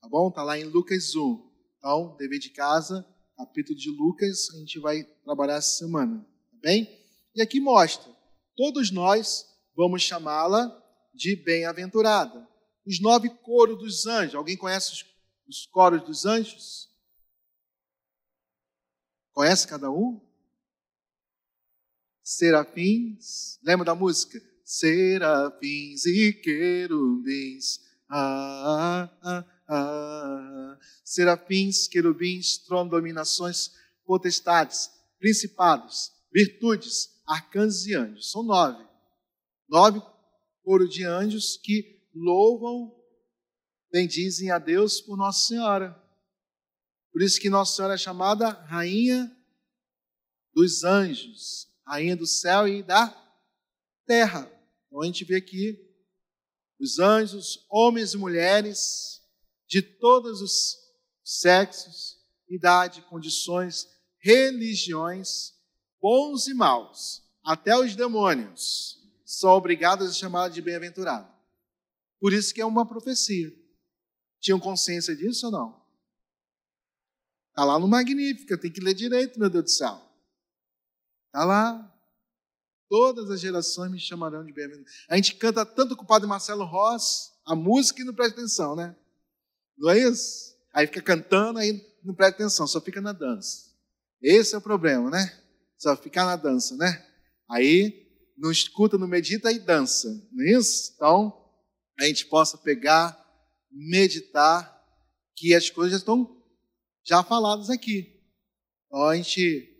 Tá 0.00 0.08
bom? 0.08 0.30
Tá 0.30 0.42
lá 0.42 0.58
em 0.58 0.64
Lucas 0.64 1.14
1. 1.14 1.46
Então, 1.76 2.16
dever 2.16 2.38
de 2.38 2.50
casa, 2.50 3.06
capítulo 3.36 3.78
de 3.78 3.90
Lucas, 3.90 4.48
a 4.54 4.58
gente 4.58 4.78
vai 4.78 5.04
trabalhar 5.22 5.56
essa 5.56 5.76
semana, 5.76 6.18
tá 6.50 6.56
bem? 6.62 6.88
E 7.34 7.42
aqui 7.42 7.60
mostra, 7.60 8.10
todos 8.56 8.90
nós 8.90 9.46
vamos 9.76 10.02
chamá-la 10.02 10.82
de 11.14 11.36
bem-aventurada. 11.36 12.48
Os 12.86 13.00
nove 13.00 13.28
coros 13.28 13.78
dos 13.78 14.06
anjos, 14.06 14.34
alguém 14.34 14.56
conhece 14.56 14.92
os, 14.92 15.04
os 15.46 15.66
coros 15.66 16.02
dos 16.02 16.24
anjos? 16.24 16.88
Conhece 19.32 19.68
cada 19.68 19.90
um? 19.90 20.20
Serafins, 22.22 23.58
lembra 23.62 23.84
da 23.84 23.94
música? 23.94 24.40
Serafins 24.64 26.06
e 26.06 26.32
querubins, 26.32 27.85
ah, 28.08 29.10
ah, 29.22 29.44
ah. 29.68 30.78
serafins, 31.04 31.88
querubins, 31.88 32.58
trono, 32.58 32.90
dominações, 32.90 33.72
potestades, 34.04 34.90
principados, 35.18 36.12
virtudes, 36.32 37.08
arcanjos 37.26 37.86
e 37.86 37.94
anjos. 37.94 38.30
São 38.30 38.42
nove. 38.42 38.86
Nove 39.68 40.00
coro 40.62 40.88
de 40.88 41.04
anjos 41.04 41.56
que 41.56 42.02
louvam, 42.14 42.92
bendizem 43.92 44.50
a 44.50 44.58
Deus 44.58 45.00
por 45.00 45.16
Nossa 45.16 45.46
Senhora. 45.46 46.02
Por 47.12 47.22
isso 47.22 47.40
que 47.40 47.48
Nossa 47.48 47.76
Senhora 47.76 47.94
é 47.94 47.98
chamada 47.98 48.50
Rainha 48.50 49.34
dos 50.52 50.84
Anjos, 50.84 51.68
Rainha 51.86 52.16
do 52.16 52.26
céu 52.26 52.66
e 52.66 52.82
da 52.82 53.08
terra. 54.06 54.50
Então 54.86 55.02
a 55.02 55.06
gente 55.06 55.24
vê 55.24 55.36
aqui 55.36 55.85
os 56.78 56.98
anjos, 56.98 57.66
homens 57.70 58.14
e 58.14 58.16
mulheres 58.16 59.22
de 59.66 59.82
todos 59.82 60.40
os 60.40 60.76
sexos, 61.24 62.18
idade, 62.48 63.02
condições, 63.02 63.88
religiões, 64.18 65.54
bons 66.00 66.46
e 66.46 66.54
maus, 66.54 67.22
até 67.44 67.76
os 67.76 67.96
demônios, 67.96 69.00
são 69.24 69.50
obrigados 69.50 70.10
a 70.10 70.14
chamar 70.14 70.48
de 70.48 70.62
bem-aventurado. 70.62 71.32
Por 72.20 72.32
isso 72.32 72.54
que 72.54 72.60
é 72.60 72.66
uma 72.66 72.86
profecia. 72.86 73.52
Tinham 74.40 74.60
consciência 74.60 75.14
disso 75.16 75.46
ou 75.46 75.52
não? 75.52 75.86
Está 77.50 77.64
lá 77.64 77.78
no 77.78 77.88
Magnífica, 77.88 78.58
tem 78.58 78.70
que 78.70 78.80
ler 78.80 78.94
direito, 78.94 79.38
meu 79.38 79.48
Deus 79.48 79.64
do 79.64 79.70
céu. 79.70 80.00
Está 81.26 81.44
lá. 81.44 81.95
Todas 82.88 83.30
as 83.30 83.40
gerações 83.40 83.90
me 83.90 83.98
chamarão 83.98 84.44
de 84.44 84.52
bem-aventurado. 84.52 84.90
A 85.08 85.16
gente 85.16 85.34
canta 85.34 85.66
tanto 85.66 85.96
com 85.96 86.04
o 86.04 86.06
padre 86.06 86.28
Marcelo 86.28 86.64
Ross, 86.64 87.32
a 87.44 87.54
música 87.54 88.00
e 88.00 88.04
não 88.04 88.14
presta 88.14 88.38
atenção, 88.38 88.76
né? 88.76 88.94
Não 89.76 89.90
é 89.90 89.98
isso? 89.98 90.54
Aí 90.72 90.86
fica 90.86 91.02
cantando, 91.02 91.58
aí 91.58 91.80
não 92.04 92.14
presta 92.14 92.36
atenção, 92.36 92.66
só 92.66 92.80
fica 92.80 93.00
na 93.00 93.12
dança. 93.12 93.66
Esse 94.22 94.54
é 94.54 94.58
o 94.58 94.62
problema, 94.62 95.10
né? 95.10 95.42
Só 95.76 95.96
ficar 95.96 96.24
na 96.24 96.36
dança, 96.36 96.76
né? 96.76 97.04
Aí 97.50 98.06
não 98.36 98.50
escuta, 98.50 98.98
não 98.98 99.08
medita 99.08 99.50
e 99.50 99.58
dança, 99.58 100.08
não 100.32 100.44
é 100.44 100.52
isso? 100.52 100.92
Então, 100.94 101.44
a 101.98 102.04
gente 102.04 102.26
possa 102.26 102.58
pegar, 102.58 103.18
meditar, 103.70 104.74
que 105.34 105.54
as 105.54 105.70
coisas 105.70 105.92
já 105.92 105.98
estão 105.98 106.36
já 107.04 107.22
faladas 107.22 107.70
aqui. 107.70 108.20
Então, 108.86 109.04
a 109.04 109.16
gente 109.16 109.74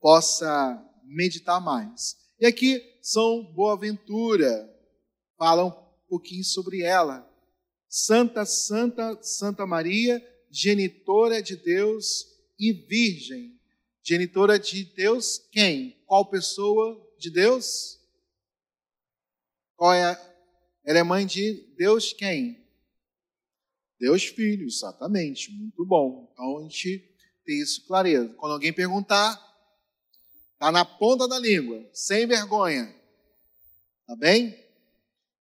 possa 0.00 0.82
meditar 1.04 1.60
mais. 1.60 2.21
E 2.42 2.46
aqui 2.46 2.98
São 3.00 3.44
Boaventura 3.54 4.68
fala 5.38 5.64
um 5.64 5.70
pouquinho 6.08 6.42
sobre 6.42 6.82
ela. 6.82 7.24
Santa, 7.88 8.44
Santa, 8.44 9.16
Santa 9.22 9.64
Maria, 9.64 10.20
genitora 10.50 11.40
de 11.40 11.54
Deus 11.54 12.26
e 12.58 12.72
virgem. 12.72 13.56
Genitora 14.02 14.58
de 14.58 14.82
Deus, 14.86 15.38
quem? 15.52 16.02
Qual 16.04 16.28
pessoa 16.28 17.00
de 17.16 17.30
Deus? 17.30 18.00
Qual 19.76 19.94
é? 19.94 20.02
A... 20.02 20.34
Ela 20.84 20.98
é 20.98 21.02
mãe 21.04 21.24
de 21.24 21.72
Deus 21.76 22.12
quem? 22.12 22.60
Deus 24.00 24.24
Filho, 24.24 24.66
exatamente. 24.66 25.48
Muito 25.52 25.86
bom. 25.86 26.28
Então 26.32 26.58
a 26.58 26.62
gente 26.62 27.08
tem 27.44 27.60
isso 27.60 27.86
clareza. 27.86 28.30
Quando 28.30 28.54
alguém 28.54 28.72
perguntar, 28.72 29.40
Está 30.62 30.70
na 30.70 30.84
ponta 30.84 31.26
da 31.26 31.40
língua, 31.40 31.84
sem 31.92 32.24
vergonha. 32.24 32.94
Tá 34.06 34.14
bem? 34.14 34.56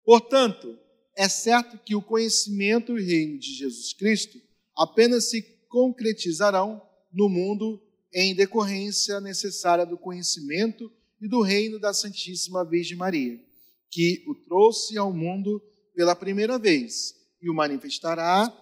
Portanto, 0.05 0.79
é 1.17 1.29
certo 1.29 1.77
que 1.77 1.97
o 1.97 2.01
conhecimento 2.01 2.97
e 2.97 3.03
o 3.03 3.05
reino 3.05 3.37
de 3.37 3.53
Jesus 3.53 3.93
Cristo 3.95 4.41
apenas 4.77 5.29
se 5.29 5.43
concretizarão 5.69 6.81
no 7.13 7.29
mundo 7.29 7.83
em 8.15 8.33
decorrência 8.33 9.21
necessária 9.21 9.85
do 9.85 9.99
conhecimento 9.99 10.89
e 11.21 11.27
do 11.27 11.43
reino 11.43 11.81
da 11.81 11.93
Santíssima 11.93 12.65
Virgem 12.65 12.97
Maria, 12.97 13.45
que 13.91 14.23
o 14.29 14.37
trouxe 14.37 14.97
ao 14.97 15.13
mundo 15.13 15.61
pela 15.97 16.15
primeira 16.15 16.61
vez 16.61 17.17
e 17.43 17.51
o 17.51 17.55
manifestará 17.55 18.57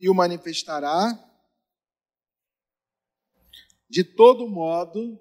e 0.00 0.08
o 0.08 0.14
manifestará 0.14 1.30
de 3.94 4.02
todo 4.02 4.48
modo, 4.48 5.16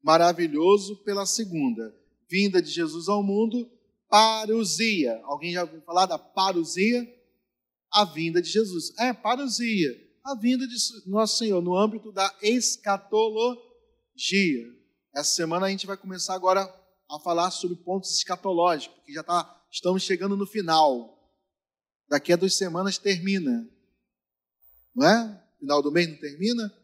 maravilhoso 0.00 1.02
pela 1.02 1.26
segunda, 1.26 1.92
vinda 2.30 2.62
de 2.62 2.70
Jesus 2.70 3.08
ao 3.08 3.24
mundo, 3.24 3.68
parousia. 4.08 5.20
Alguém 5.24 5.52
já 5.52 5.62
ouviu 5.62 5.82
falar 5.82 6.06
da 6.06 6.16
parousia? 6.16 7.04
A 7.92 8.04
vinda 8.04 8.40
de 8.40 8.48
Jesus. 8.48 8.96
É, 9.00 9.12
parousia. 9.12 9.90
A 10.24 10.36
vinda 10.36 10.64
de 10.64 10.76
Nosso 11.06 11.38
Senhor 11.38 11.60
no 11.60 11.76
âmbito 11.76 12.12
da 12.12 12.32
escatologia. 12.40 13.60
Essa 15.12 15.34
semana 15.34 15.66
a 15.66 15.70
gente 15.70 15.84
vai 15.84 15.96
começar 15.96 16.36
agora 16.36 16.62
a 17.10 17.18
falar 17.18 17.50
sobre 17.50 17.76
pontos 17.78 18.16
escatológicos, 18.16 18.96
porque 18.98 19.12
já 19.12 19.22
está 19.22 19.60
estamos 19.72 20.04
chegando 20.04 20.36
no 20.36 20.46
final. 20.46 21.18
Daqui 22.08 22.32
a 22.32 22.36
duas 22.36 22.54
semanas 22.54 22.96
termina. 22.96 23.68
Não 24.94 25.04
é? 25.04 25.44
Final 25.58 25.82
do 25.82 25.90
mês 25.90 26.08
não 26.08 26.16
termina? 26.18 26.81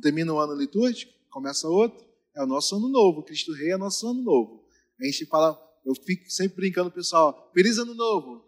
Termina 0.00 0.32
o 0.32 0.38
ano 0.38 0.54
litúrgico? 0.54 1.12
Começa 1.30 1.68
outro? 1.68 2.04
É 2.34 2.42
o 2.42 2.46
nosso 2.46 2.76
ano 2.76 2.88
novo. 2.88 3.22
Cristo 3.22 3.52
Rei 3.52 3.72
é 3.72 3.76
nosso 3.76 4.06
ano 4.08 4.22
novo. 4.22 4.64
A 5.00 5.04
gente 5.04 5.26
fala, 5.26 5.58
eu 5.84 5.94
fico 5.94 6.30
sempre 6.30 6.56
brincando, 6.56 6.90
pessoal, 6.90 7.50
feliz 7.54 7.78
ano 7.78 7.94
novo. 7.94 8.44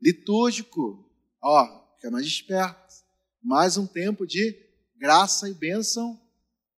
Litúrgico. 0.00 1.10
Ó, 1.42 1.94
fica 1.96 2.10
mais 2.10 2.26
esperto. 2.26 2.94
Mais 3.42 3.76
um 3.76 3.86
tempo 3.86 4.26
de 4.26 4.56
graça 4.96 5.48
e 5.48 5.54
bênção 5.54 6.20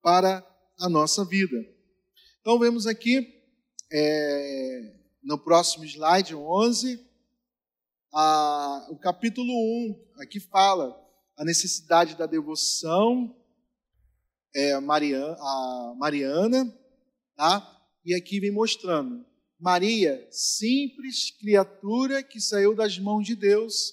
para 0.02 0.44
a 0.78 0.88
nossa 0.88 1.24
vida. 1.24 1.56
Então, 2.40 2.58
vemos 2.58 2.86
aqui, 2.86 3.42
é, 3.92 4.94
no 5.22 5.38
próximo 5.38 5.84
slide 5.84 6.34
11, 6.34 7.04
a, 8.12 8.88
o 8.90 8.96
capítulo 8.96 9.52
1, 10.16 10.22
aqui 10.22 10.40
fala 10.40 10.98
a 11.36 11.44
necessidade 11.44 12.16
da 12.16 12.26
devoção 12.26 13.37
é, 14.54 14.78
Mariana, 14.80 15.36
a 15.38 15.94
Mariana, 15.96 16.78
tá? 17.36 17.76
E 18.04 18.14
aqui 18.14 18.40
vem 18.40 18.50
mostrando 18.50 19.24
Maria, 19.60 20.26
simples 20.30 21.32
criatura 21.38 22.22
que 22.22 22.40
saiu 22.40 22.74
das 22.74 22.98
mãos 22.98 23.26
de 23.26 23.34
Deus, 23.34 23.92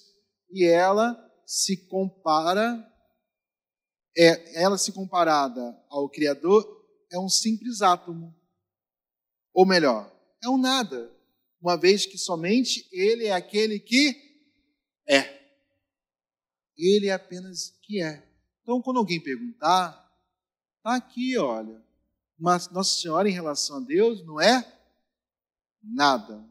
e 0.50 0.64
ela 0.64 1.16
se 1.44 1.88
compara, 1.88 2.84
é, 4.16 4.62
ela 4.62 4.78
se 4.78 4.92
comparada 4.92 5.76
ao 5.88 6.08
Criador 6.08 6.64
é 7.10 7.18
um 7.18 7.28
simples 7.28 7.82
átomo. 7.82 8.34
Ou 9.52 9.66
melhor, 9.66 10.12
é 10.42 10.48
um 10.48 10.58
nada, 10.58 11.12
uma 11.60 11.76
vez 11.76 12.06
que 12.06 12.18
somente 12.18 12.86
Ele 12.92 13.26
é 13.26 13.32
aquele 13.32 13.78
que 13.80 14.14
é. 15.08 15.36
Ele 16.76 17.08
é 17.08 17.12
apenas 17.12 17.72
que 17.82 18.02
é. 18.02 18.22
Então, 18.62 18.82
quando 18.82 18.98
alguém 18.98 19.20
perguntar, 19.20 20.05
está 20.86 20.94
aqui, 20.94 21.36
olha. 21.36 21.84
Mas 22.38 22.68
Nossa 22.68 23.00
Senhora, 23.00 23.28
em 23.28 23.32
relação 23.32 23.78
a 23.78 23.80
Deus, 23.80 24.24
não 24.24 24.40
é 24.40 24.64
nada. 25.82 26.48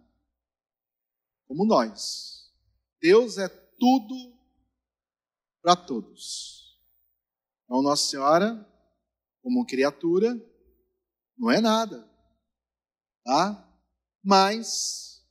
Como 1.47 1.65
nós. 1.65 2.53
Deus 2.99 3.37
é 3.37 3.47
tudo 3.47 4.37
para 5.61 5.75
todos. 5.75 6.77
Então, 7.63 7.81
Nossa 7.81 8.09
Senhora, 8.09 8.69
como 9.41 9.65
criatura, 9.65 10.35
não 11.37 11.49
é 11.49 11.61
nada. 11.61 12.05
Tá? 13.23 13.61
Mas 14.21 15.25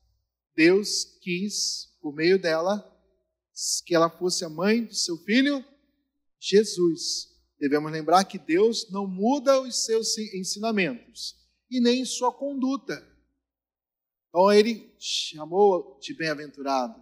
Deus 0.56 1.04
quis, 1.20 1.94
por 2.00 2.14
meio 2.14 2.40
dela, 2.40 2.90
que 3.84 3.94
ela 3.94 4.08
fosse 4.08 4.46
a 4.46 4.48
mãe 4.48 4.84
do 4.84 4.94
seu 4.94 5.18
filho 5.18 5.62
Jesus. 6.40 7.33
Devemos 7.58 7.90
lembrar 7.90 8.24
que 8.24 8.38
Deus 8.38 8.90
não 8.90 9.06
muda 9.06 9.60
os 9.60 9.84
seus 9.84 10.16
ensinamentos 10.18 11.36
e 11.70 11.80
nem 11.80 12.04
sua 12.04 12.32
conduta. 12.32 12.94
Então 14.28 14.52
ele 14.52 14.92
chamou 14.98 15.98
de 16.00 16.14
bem-aventurado. 16.14 17.00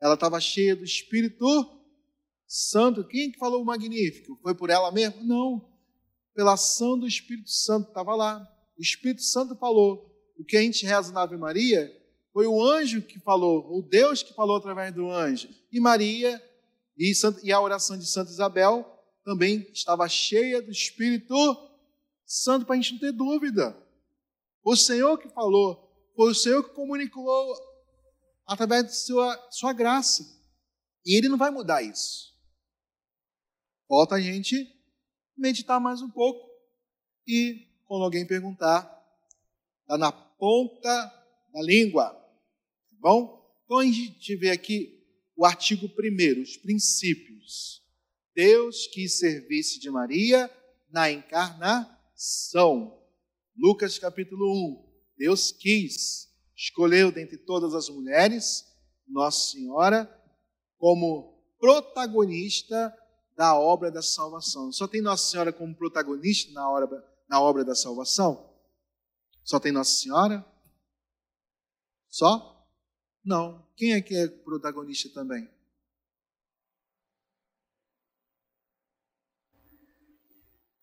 Ela 0.00 0.14
estava 0.14 0.40
cheia 0.40 0.76
do 0.76 0.84
Espírito 0.84 1.46
Santo. 2.46 3.06
Quem 3.06 3.32
que 3.32 3.38
falou 3.38 3.62
o 3.62 3.64
magnífico? 3.64 4.38
Foi 4.42 4.54
por 4.54 4.70
ela 4.70 4.92
mesma? 4.92 5.22
Não. 5.22 5.68
Pela 6.34 6.54
ação 6.54 6.98
do 6.98 7.06
Espírito 7.06 7.50
Santo 7.50 7.88
estava 7.88 8.14
lá. 8.14 8.48
O 8.78 8.82
Espírito 8.82 9.22
Santo 9.22 9.56
falou. 9.56 10.10
O 10.38 10.44
que 10.44 10.56
a 10.56 10.62
gente 10.62 10.86
reza 10.86 11.12
na 11.12 11.22
Ave 11.22 11.36
Maria 11.36 11.92
foi 12.32 12.46
o 12.46 12.62
anjo 12.62 13.02
que 13.02 13.20
falou, 13.20 13.78
o 13.78 13.82
Deus 13.82 14.22
que 14.22 14.32
falou 14.34 14.56
através 14.56 14.94
do 14.94 15.10
anjo. 15.10 15.48
E 15.70 15.78
Maria 15.78 16.42
e, 16.96 17.52
a 17.52 17.60
oração 17.60 17.98
de 17.98 18.06
Santa 18.06 18.30
Isabel 18.30 18.91
também 19.24 19.68
estava 19.72 20.08
cheia 20.08 20.60
do 20.60 20.70
Espírito 20.70 21.34
Santo, 22.24 22.64
para 22.64 22.74
a 22.74 22.80
gente 22.80 22.92
não 22.94 23.00
ter 23.00 23.12
dúvida. 23.12 23.76
O 24.64 24.76
Senhor 24.76 25.18
que 25.18 25.28
falou, 25.28 25.92
foi 26.14 26.30
o 26.30 26.34
Senhor 26.34 26.62
que 26.62 26.74
comunicou 26.74 27.54
através 28.46 28.86
de 28.86 28.96
sua, 28.96 29.48
sua 29.50 29.72
graça. 29.72 30.24
E 31.04 31.16
Ele 31.16 31.28
não 31.28 31.36
vai 31.36 31.50
mudar 31.50 31.82
isso. 31.82 32.32
Falta 33.88 34.14
a 34.14 34.20
gente 34.20 34.66
meditar 35.36 35.80
mais 35.80 36.00
um 36.00 36.10
pouco 36.10 36.48
e, 37.26 37.68
quando 37.86 38.04
alguém 38.04 38.26
perguntar, 38.26 38.80
está 39.82 39.98
na 39.98 40.12
ponta 40.12 40.88
da 41.52 41.62
língua. 41.62 42.18
Bom? 42.92 43.42
Então 43.64 43.78
a 43.78 43.84
gente 43.84 44.36
vê 44.36 44.50
aqui 44.50 45.02
o 45.36 45.44
artigo 45.44 45.86
1, 45.86 46.42
os 46.42 46.56
princípios. 46.56 47.81
Deus 48.34 48.86
quis 48.86 49.18
servir-se 49.18 49.78
de 49.78 49.90
Maria 49.90 50.50
na 50.90 51.10
encarnação. 51.10 52.98
Lucas 53.56 53.98
capítulo 53.98 54.46
1. 54.78 54.92
Deus 55.18 55.52
quis, 55.52 56.28
escolheu 56.56 57.12
dentre 57.12 57.36
todas 57.36 57.74
as 57.74 57.88
mulheres 57.88 58.64
Nossa 59.06 59.50
Senhora 59.50 60.10
como 60.78 61.42
protagonista 61.58 62.92
da 63.36 63.58
obra 63.58 63.90
da 63.90 64.02
salvação. 64.02 64.72
Só 64.72 64.88
tem 64.88 65.00
Nossa 65.02 65.30
Senhora 65.30 65.52
como 65.52 65.74
protagonista 65.74 66.52
na 66.52 66.68
obra, 66.70 67.04
na 67.28 67.40
obra 67.40 67.64
da 67.64 67.74
salvação? 67.74 68.50
Só 69.44 69.60
tem 69.60 69.72
Nossa 69.72 69.94
Senhora? 69.94 70.44
Só? 72.08 72.66
Não. 73.24 73.66
Quem 73.76 73.92
é 73.92 74.00
que 74.00 74.14
é 74.14 74.26
protagonista 74.26 75.08
também? 75.10 75.48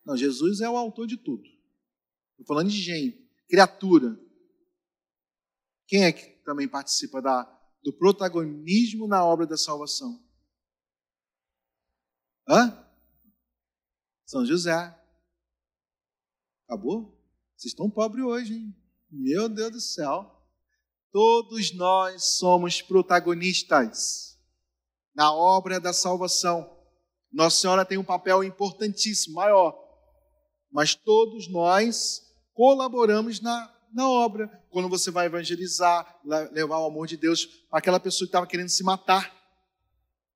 Não, 0.09 0.17
Jesus 0.17 0.59
é 0.59 0.67
o 0.67 0.75
autor 0.75 1.05
de 1.05 1.17
tudo. 1.17 1.43
Estou 2.31 2.47
falando 2.47 2.71
de 2.71 2.81
gente, 2.81 3.29
criatura. 3.47 4.19
Quem 5.85 6.03
é 6.03 6.11
que 6.11 6.43
também 6.43 6.67
participa 6.67 7.21
da, 7.21 7.43
do 7.83 7.93
protagonismo 7.93 9.07
na 9.07 9.23
obra 9.23 9.45
da 9.45 9.55
salvação? 9.55 10.19
Hã? 12.47 12.89
São 14.25 14.43
José. 14.43 14.99
Acabou? 16.65 17.15
Vocês 17.55 17.71
estão 17.71 17.87
pobres 17.87 18.25
hoje, 18.25 18.55
hein? 18.55 18.75
Meu 19.11 19.47
Deus 19.47 19.71
do 19.73 19.79
céu. 19.79 20.43
Todos 21.11 21.71
nós 21.75 22.37
somos 22.37 22.81
protagonistas 22.81 24.39
na 25.13 25.31
obra 25.31 25.79
da 25.79 25.93
salvação. 25.93 26.83
Nossa 27.31 27.57
Senhora 27.57 27.85
tem 27.85 27.99
um 27.99 28.03
papel 28.03 28.43
importantíssimo, 28.43 29.35
maior. 29.35 29.88
Mas 30.71 30.95
todos 30.95 31.47
nós 31.49 32.21
colaboramos 32.53 33.39
na, 33.39 33.73
na 33.93 34.07
obra. 34.07 34.47
Quando 34.69 34.89
você 34.89 35.09
vai 35.09 35.25
evangelizar, 35.25 36.19
levar 36.51 36.79
o 36.79 36.85
amor 36.85 37.07
de 37.07 37.17
Deus 37.17 37.45
para 37.69 37.79
aquela 37.79 37.99
pessoa 37.99 38.27
que 38.27 38.29
estava 38.29 38.47
querendo 38.47 38.69
se 38.69 38.83
matar. 38.83 39.33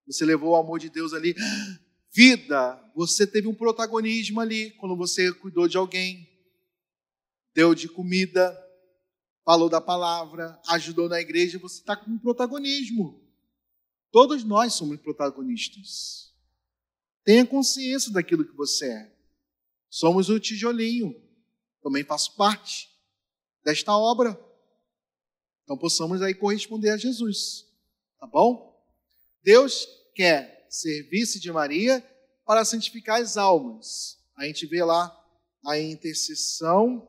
Você 0.07 0.25
levou 0.25 0.51
o 0.51 0.55
amor 0.55 0.79
de 0.79 0.89
Deus 0.89 1.13
ali. 1.13 1.35
Vida, 2.15 2.79
você 2.95 3.25
teve 3.25 3.47
um 3.47 3.55
protagonismo 3.55 4.39
ali 4.39 4.71
quando 4.71 4.95
você 4.95 5.33
cuidou 5.33 5.67
de 5.67 5.77
alguém, 5.77 6.29
deu 7.55 7.73
de 7.73 7.89
comida, 7.89 8.55
falou 9.43 9.67
da 9.67 9.81
palavra, 9.81 10.59
ajudou 10.69 11.09
na 11.09 11.19
igreja, 11.19 11.57
você 11.57 11.79
está 11.79 11.95
com 11.95 12.11
um 12.11 12.19
protagonismo. 12.19 13.21
Todos 14.11 14.43
nós 14.43 14.73
somos 14.73 14.99
protagonistas. 15.01 16.31
Tenha 17.23 17.45
consciência 17.45 18.11
daquilo 18.11 18.45
que 18.45 18.55
você 18.55 18.85
é. 18.85 19.12
Somos 19.93 20.27
o 20.27 20.39
tijolinho. 20.39 21.13
Também 21.83 22.03
faço 22.03 22.35
parte 22.35 22.89
desta 23.63 23.95
obra. 23.95 24.31
Então 25.61 25.77
possamos 25.77 26.19
aí 26.23 26.33
corresponder 26.33 26.89
a 26.89 26.97
Jesus. 26.97 27.67
Tá 28.19 28.25
bom? 28.25 28.75
Deus 29.43 29.87
quer 30.15 30.65
serviço 30.67 31.39
de 31.39 31.51
Maria 31.51 32.03
para 32.43 32.65
santificar 32.65 33.21
as 33.21 33.37
almas. 33.37 34.17
A 34.35 34.45
gente 34.47 34.65
vê 34.65 34.83
lá 34.83 35.15
a 35.63 35.79
intercessão 35.79 37.07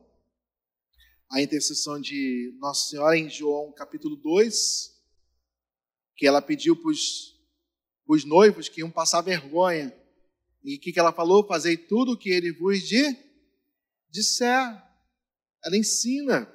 a 1.27 1.41
intercessão 1.41 1.99
de 1.99 2.55
Nossa 2.59 2.87
Senhora 2.87 3.17
em 3.17 3.27
João 3.27 3.71
capítulo 3.71 4.15
2, 4.15 4.95
que 6.15 6.27
ela 6.27 6.39
pediu 6.39 6.75
para 6.75 6.91
os 6.91 8.23
noivos 8.25 8.69
que 8.69 8.81
iam 8.81 8.91
passar 8.91 9.21
vergonha. 9.21 9.91
E 10.65 10.75
o 10.75 10.79
que, 10.79 10.91
que 10.91 10.99
ela 10.99 11.13
falou? 11.13 11.47
Fazei 11.47 11.77
tudo 11.77 12.13
o 12.13 12.17
que 12.17 12.29
ele 12.29 12.51
vos 12.51 12.81
de, 12.81 13.15
disser. 14.09 14.83
Ela 15.63 15.77
ensina. 15.77 16.51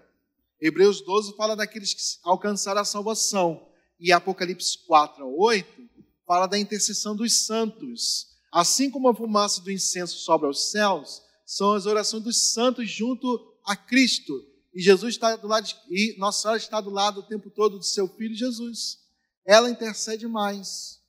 Hebreus 0.61 1.01
12 1.01 1.37
fala 1.37 1.57
daqueles 1.57 1.95
que 1.95 2.03
alcançaram 2.25 2.81
a 2.81 2.85
salvação. 2.85 3.69
E 3.99 4.13
Apocalipse 4.13 4.79
4 4.87 5.23
a 5.23 5.27
8 5.27 5.89
fala 6.27 6.47
da 6.47 6.59
intercessão 6.59 7.15
dos 7.15 7.47
santos. 7.47 8.27
Assim 8.53 8.91
como 8.91 9.09
a 9.09 9.15
fumaça 9.15 9.61
do 9.61 9.71
incenso 9.71 10.19
sobe 10.19 10.45
aos 10.45 10.71
céus, 10.71 11.23
são 11.47 11.73
as 11.73 11.87
orações 11.87 12.25
dos 12.25 12.53
santos 12.53 12.91
junto 12.91 13.57
a 13.65 13.77
Cristo 13.77 14.51
e 14.73 14.81
Jesus 14.81 15.15
está 15.15 15.37
do 15.37 15.49
lado 15.49 15.67
de, 15.67 15.77
e 15.89 16.17
Nossa 16.19 16.43
Senhora 16.43 16.59
está 16.59 16.81
do 16.81 16.91
lado 16.91 17.21
o 17.21 17.27
tempo 17.27 17.51
todo 17.51 17.79
do 17.79 17.85
seu 17.85 18.09
filho 18.09 18.35
Jesus. 18.35 18.99
Ela 19.45 19.71
intercede 19.71 20.27
mais. 20.29 21.01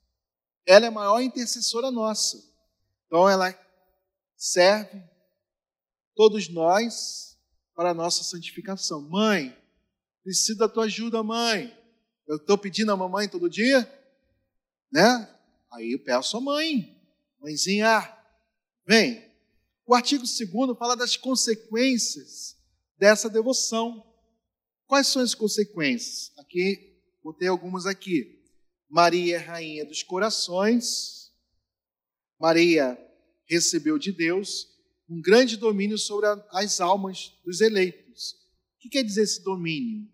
Ela 0.65 0.85
é 0.85 0.87
a 0.87 0.91
maior 0.91 1.21
intercessora 1.21 1.91
nossa. 1.91 2.50
Então 3.11 3.29
ela 3.29 3.53
serve 4.37 5.03
todos 6.15 6.47
nós 6.47 7.37
para 7.75 7.89
a 7.89 7.93
nossa 7.93 8.23
santificação. 8.23 9.01
Mãe, 9.01 9.53
preciso 10.23 10.57
da 10.57 10.69
tua 10.69 10.85
ajuda, 10.85 11.21
mãe. 11.21 11.77
Eu 12.25 12.37
estou 12.37 12.57
pedindo 12.57 12.89
a 12.89 12.95
mamãe 12.95 13.27
todo 13.27 13.49
dia, 13.49 13.81
né? 14.89 15.29
Aí 15.73 15.91
eu 15.91 15.99
peço 15.99 16.37
a 16.37 16.39
mãe, 16.39 16.97
mãezinha, 17.41 18.17
vem. 18.87 19.29
O 19.85 19.93
artigo 19.93 20.23
2 20.23 20.77
fala 20.79 20.95
das 20.95 21.17
consequências 21.17 22.55
dessa 22.97 23.29
devoção. 23.29 24.09
Quais 24.87 25.07
são 25.07 25.21
as 25.21 25.35
consequências? 25.35 26.31
Aqui, 26.37 26.97
botei 27.21 27.49
algumas 27.49 27.85
aqui. 27.85 28.41
Maria 28.89 29.35
é 29.35 29.39
rainha 29.39 29.85
dos 29.85 30.01
corações. 30.01 31.20
Maria 32.41 32.97
recebeu 33.45 33.99
de 33.99 34.11
Deus 34.11 34.67
um 35.07 35.21
grande 35.21 35.57
domínio 35.57 35.97
sobre 35.97 36.27
as 36.51 36.81
almas 36.81 37.33
dos 37.45 37.61
eleitos. 37.61 38.33
O 38.75 38.79
que 38.79 38.89
quer 38.89 39.03
dizer 39.03 39.21
esse 39.21 39.43
domínio? 39.43 40.09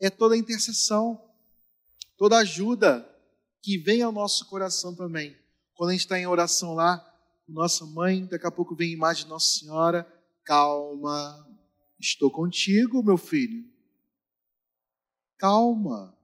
É 0.00 0.08
toda 0.08 0.34
a 0.34 0.38
intercessão, 0.38 1.20
toda 2.16 2.36
a 2.36 2.40
ajuda 2.40 3.06
que 3.62 3.76
vem 3.76 4.02
ao 4.02 4.12
nosso 4.12 4.46
coração 4.46 4.94
também. 4.94 5.36
Quando 5.74 5.90
a 5.90 5.92
gente 5.92 6.02
está 6.02 6.18
em 6.18 6.26
oração 6.26 6.74
lá, 6.74 7.04
nossa 7.46 7.84
mãe, 7.84 8.24
daqui 8.26 8.46
a 8.46 8.50
pouco 8.50 8.74
vem 8.74 8.90
a 8.90 8.94
imagem 8.94 9.24
de 9.24 9.30
Nossa 9.30 9.58
Senhora, 9.58 10.06
calma, 10.44 11.46
Estou 11.98 12.30
contigo, 12.30 13.02
meu 13.02 13.16
filho. 13.16 13.64
Calma. 15.38 16.16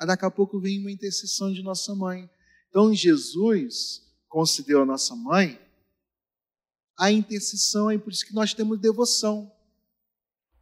Daqui 0.00 0.24
a 0.24 0.30
pouco 0.30 0.60
vem 0.60 0.80
uma 0.80 0.90
intercessão 0.90 1.52
de 1.52 1.62
nossa 1.62 1.94
mãe. 1.94 2.28
Então, 2.68 2.94
Jesus 2.94 4.03
concedeu 4.34 4.82
a 4.82 4.84
nossa 4.84 5.14
mãe 5.14 5.60
a 6.98 7.10
intercessão, 7.10 7.88
é 7.88 7.96
por 7.96 8.12
isso 8.12 8.26
que 8.26 8.34
nós 8.34 8.52
temos 8.52 8.80
devoção, 8.80 9.52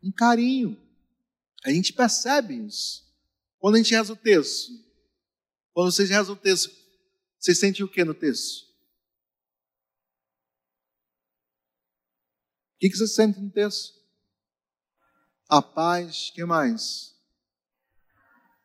um 0.03 0.13
carinho. 0.13 0.79
A 1.65 1.71
gente 1.71 1.93
percebe 1.93 2.67
isso. 2.67 3.03
Quando 3.59 3.77
a 3.77 3.79
gente 3.79 3.95
reza 3.95 4.13
o 4.13 4.17
texto, 4.17 4.73
quando 5.73 5.91
vocês 5.91 6.11
rezam 6.11 6.35
o 6.35 6.39
texto, 6.39 6.71
vocês 7.39 7.59
sentem 7.59 7.83
o 7.83 7.89
que 7.89 8.05
no 8.05 8.13
texto? 8.13 8.67
O 12.75 12.79
que 12.79 12.91
vocês 12.91 13.15
sentem 13.15 13.43
no 13.43 13.51
texto? 13.51 14.03
a 15.49 15.61
paz, 15.61 16.31
que 16.35 16.43
mais? 16.47 17.15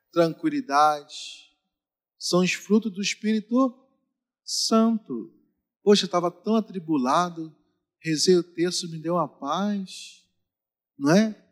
Tranquilidade. 0.09 1.53
São 2.17 2.39
os 2.39 2.53
frutos 2.53 2.93
do 2.93 3.01
Espírito 3.01 3.86
Santo. 4.47 5.33
Poxa, 5.83 6.05
estava 6.05 6.31
tão 6.31 6.55
atribulado, 6.55 7.53
rezei 8.01 8.37
o 8.37 8.43
texto, 8.43 8.89
me 8.89 8.97
deu 8.97 9.15
uma 9.15 9.27
paz, 9.27 10.25
não 10.97 11.11
é? 11.11 11.43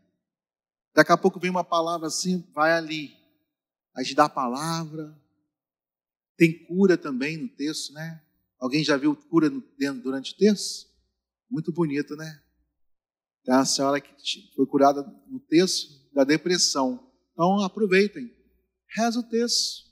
Daqui 0.94 1.12
a 1.12 1.18
pouco 1.18 1.40
vem 1.40 1.52
uma 1.52 1.64
palavra 1.64 2.08
assim, 2.08 2.42
vai 2.54 2.72
ali. 2.72 3.14
A 3.94 4.02
gente 4.02 4.16
dá 4.16 4.26
a 4.26 4.30
palavra. 4.30 5.14
Tem 6.38 6.66
cura 6.66 6.98
também 6.98 7.38
no 7.38 7.50
texto, 7.50 7.94
né? 7.94 8.22
Alguém 8.60 8.84
já 8.84 8.98
viu 8.98 9.16
cura 9.16 9.50
durante 9.50 10.34
o 10.34 10.38
texto? 10.38 10.90
Muito 11.50 11.72
bonito, 11.72 12.16
né? 12.16 12.42
Tem 13.44 13.54
uma 13.54 13.66
senhora 13.66 14.02
que 14.02 14.10
foi 14.56 14.66
curada 14.66 15.04
no 15.28 15.40
texto 15.40 16.14
da 16.14 16.24
depressão. 16.24 17.12
Então 17.32 17.60
aproveitem. 17.60 18.34
Reza 18.88 19.20
o 19.20 19.24
texto. 19.24 19.86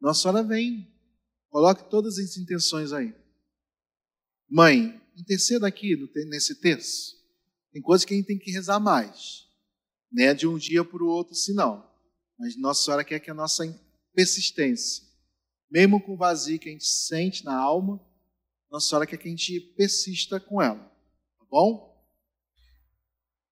Nossa 0.00 0.22
Senhora 0.22 0.42
vem. 0.42 0.91
Coloque 1.52 1.84
todas 1.90 2.18
as 2.18 2.38
intenções 2.38 2.94
aí. 2.94 3.14
Mãe, 4.48 4.98
interceda 5.14 5.66
aqui 5.66 5.94
nesse 6.26 6.54
texto. 6.54 7.14
Tem 7.70 7.82
coisas 7.82 8.06
que 8.06 8.14
a 8.14 8.16
gente 8.16 8.26
tem 8.26 8.38
que 8.38 8.50
rezar 8.50 8.80
mais. 8.80 9.46
Não 10.10 10.24
é 10.24 10.32
de 10.32 10.46
um 10.46 10.56
dia 10.56 10.82
para 10.82 11.04
o 11.04 11.06
outro, 11.06 11.34
senão. 11.34 11.86
Mas 12.38 12.56
Nossa 12.56 12.82
Senhora 12.82 13.04
quer 13.04 13.20
que 13.20 13.30
a 13.30 13.34
nossa 13.34 13.64
persistência, 14.14 15.04
mesmo 15.70 16.00
com 16.00 16.14
o 16.14 16.16
vazio 16.16 16.58
que 16.58 16.70
a 16.70 16.72
gente 16.72 16.86
sente 16.86 17.44
na 17.44 17.54
alma, 17.54 18.02
Nossa 18.70 18.88
Senhora 18.88 19.06
quer 19.06 19.18
que 19.18 19.28
a 19.28 19.30
gente 19.30 19.60
persista 19.76 20.40
com 20.40 20.60
ela. 20.62 20.82
Tá 21.38 21.44
bom? 21.50 22.02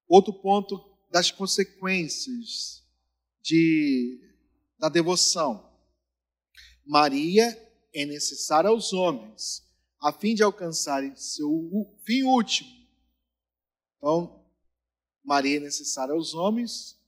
Outro 0.09 0.33
ponto 0.33 0.83
das 1.11 1.31
consequências 1.31 2.83
de, 3.43 4.19
da 4.79 4.89
devoção. 4.89 5.71
Maria 6.87 7.70
é 7.93 8.05
necessária 8.05 8.71
aos 8.71 8.93
homens, 8.93 9.65
a 10.01 10.13
fim 10.13 10.35
de 10.35 10.43
alcançarem 10.43 11.15
seu 11.17 11.51
fim 12.05 12.23
último. 12.23 12.71
Então, 13.99 14.45
Maria 15.23 15.59
é 15.59 15.61
necessária 15.61 16.15
aos 16.15 16.35
homens 16.35 16.99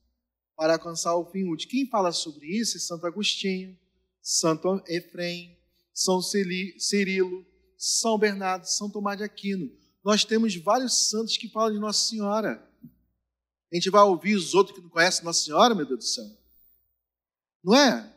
para 0.57 0.75
alcançar 0.75 1.17
o 1.17 1.25
fim 1.31 1.45
último. 1.45 1.71
Quem 1.71 1.89
fala 1.89 2.13
sobre 2.13 2.47
isso 2.47 2.77
é 2.77 2.81
Santo 2.81 3.07
Agostinho, 3.07 3.79
Santo 4.21 4.83
Efrem, 4.87 5.59
São 5.93 6.21
Cirilo, 6.21 7.45
São 7.77 8.19
Bernardo, 8.19 8.67
São 8.67 8.91
Tomás 8.91 9.19
de 9.19 9.25
Aquino. 9.25 9.71
Nós 10.05 10.25
temos 10.25 10.55
vários 10.57 11.09
santos 11.09 11.37
que 11.37 11.49
falam 11.49 11.73
de 11.73 11.79
Nossa 11.79 12.09
Senhora. 12.09 12.69
A 13.73 13.75
gente 13.75 13.89
vai 13.89 14.03
ouvir 14.03 14.35
os 14.35 14.55
outros 14.55 14.77
que 14.77 14.83
não 14.83 14.91
conhecem 14.91 15.25
Nossa 15.25 15.45
Senhora, 15.45 15.75
meu 15.75 15.87
Deus 15.87 15.99
do 15.99 16.05
céu. 16.05 16.27
Não 17.65 17.75
é? 17.75 18.15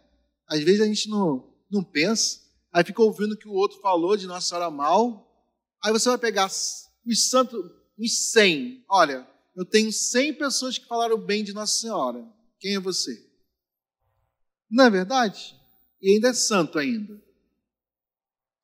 Às 0.48 0.60
vezes 0.62 0.82
a 0.82 0.86
gente 0.86 1.10
não, 1.10 1.52
não 1.70 1.84
pensa, 1.84 2.42
aí 2.76 2.84
fica 2.84 3.02
ouvindo 3.02 3.32
o 3.32 3.38
que 3.38 3.48
o 3.48 3.54
outro 3.54 3.80
falou 3.80 4.18
de 4.18 4.28
Nossa 4.28 4.50
Senhora 4.50 4.70
mal, 4.70 5.34
aí 5.82 5.94
você 5.94 6.10
vai 6.10 6.18
pegar 6.18 6.48
os 6.48 7.30
santos, 7.30 7.72
os 7.98 8.32
100. 8.32 8.84
Olha, 8.90 9.26
eu 9.56 9.64
tenho 9.64 9.94
100 9.94 10.34
pessoas 10.34 10.78
que 10.78 10.86
falaram 10.86 11.18
bem 11.18 11.42
de 11.42 11.54
Nossa 11.54 11.80
Senhora. 11.80 12.28
Quem 12.60 12.76
é 12.76 12.80
você? 12.80 13.18
Não 14.70 14.84
é 14.84 14.90
verdade? 14.90 15.56
E 16.02 16.16
ainda 16.16 16.28
é 16.28 16.34
santo 16.34 16.78
ainda. 16.78 17.18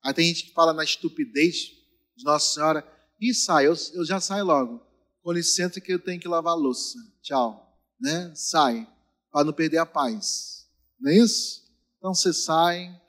Aí 0.04 0.12
tem 0.12 0.26
gente 0.26 0.44
que 0.44 0.52
fala 0.52 0.74
na 0.74 0.84
estupidez 0.84 1.70
de 2.14 2.22
Nossa 2.22 2.52
Senhora 2.52 2.86
e 3.18 3.32
sai, 3.32 3.66
eu, 3.66 3.74
eu 3.94 4.04
já 4.04 4.20
saio 4.20 4.44
logo 4.44 4.86
com 5.22 5.32
licença 5.32 5.80
que 5.80 5.90
eu 5.90 5.98
tenho 5.98 6.20
que 6.20 6.28
lavar 6.28 6.52
a 6.52 6.56
louça. 6.56 6.98
Tchau. 7.22 7.66
Né? 7.98 8.30
Sai, 8.34 8.86
para 9.30 9.44
não 9.44 9.54
perder 9.54 9.78
a 9.78 9.86
paz. 9.86 10.68
Não 11.00 11.10
é 11.10 11.16
isso? 11.16 11.62
Então 11.96 12.12
você 12.12 12.30
sai, 12.30 13.00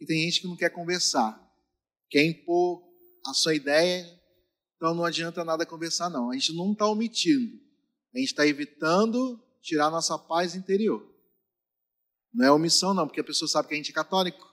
e 0.00 0.06
tem 0.06 0.22
gente 0.22 0.40
que 0.40 0.46
não 0.46 0.56
quer 0.56 0.70
conversar. 0.70 1.38
Quer 2.08 2.24
impor 2.24 2.82
a 3.26 3.34
sua 3.34 3.54
ideia, 3.54 4.06
então 4.76 4.94
não 4.94 5.04
adianta 5.04 5.44
nada 5.44 5.66
conversar, 5.66 6.08
não. 6.08 6.30
A 6.30 6.34
gente 6.34 6.54
não 6.54 6.72
está 6.72 6.86
omitindo. 6.86 7.60
A 8.14 8.18
gente 8.18 8.28
está 8.28 8.46
evitando 8.46 9.38
tirar 9.60 9.90
nossa 9.90 10.18
paz 10.18 10.54
interior. 10.54 11.06
Não 12.32 12.46
é 12.46 12.50
omissão, 12.50 12.94
não, 12.94 13.06
porque 13.06 13.20
a 13.20 13.24
pessoa 13.24 13.48
sabe 13.48 13.68
que 13.68 13.74
a 13.74 13.76
gente 13.76 13.90
é 13.90 13.94
católico. 13.94 14.48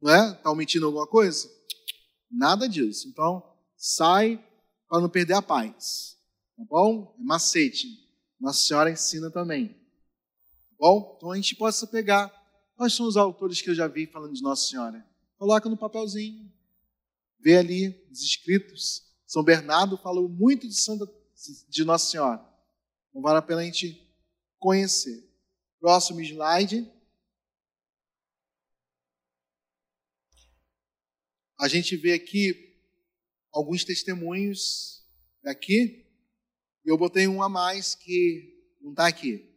Não 0.00 0.12
é? 0.12 0.32
Está 0.32 0.50
omitindo 0.50 0.86
alguma 0.86 1.06
coisa? 1.06 1.48
Nada 2.30 2.68
disso. 2.68 3.08
Então, 3.08 3.42
sai 3.76 4.44
para 4.88 5.00
não 5.00 5.08
perder 5.08 5.34
a 5.34 5.42
paz. 5.42 6.16
Tá 6.56 6.64
bom? 6.68 7.16
É 7.18 7.22
macete. 7.22 7.86
Nossa 8.40 8.66
Senhora 8.66 8.90
ensina 8.90 9.30
também. 9.30 9.68
Tá 9.68 10.76
bom? 10.78 11.14
Então 11.16 11.32
a 11.32 11.36
gente 11.36 11.54
possa 11.56 11.86
pegar. 11.86 12.32
Quais 12.76 12.92
são 12.92 13.06
os 13.06 13.16
autores 13.16 13.60
que 13.60 13.70
eu 13.70 13.74
já 13.74 13.88
vi 13.88 14.06
falando 14.06 14.34
de 14.34 14.42
Nossa 14.42 14.68
Senhora? 14.68 15.04
Coloca 15.38 15.68
no 15.68 15.76
papelzinho. 15.76 16.52
Vê 17.40 17.56
ali 17.56 18.06
os 18.10 18.22
escritos. 18.22 19.02
São 19.26 19.42
Bernardo 19.42 19.96
falou 19.98 20.28
muito 20.28 20.68
de, 20.68 20.74
Santa, 20.74 21.10
de 21.68 21.84
Nossa 21.84 22.10
Senhora. 22.10 22.46
Então 23.08 23.22
vale 23.22 23.38
a 23.38 23.42
pena 23.42 23.62
a 23.62 23.64
gente 23.64 24.06
conhecer. 24.58 25.28
Próximo 25.80 26.20
slide. 26.20 26.88
A 31.58 31.68
gente 31.68 31.96
vê 31.96 32.12
aqui 32.12 32.78
alguns 33.50 33.82
testemunhos 33.82 34.96
aqui 35.44 36.06
eu 36.86 36.96
botei 36.96 37.26
um 37.26 37.42
a 37.42 37.48
mais 37.48 37.96
que 37.96 38.54
não 38.80 38.90
está 38.92 39.08
aqui, 39.08 39.52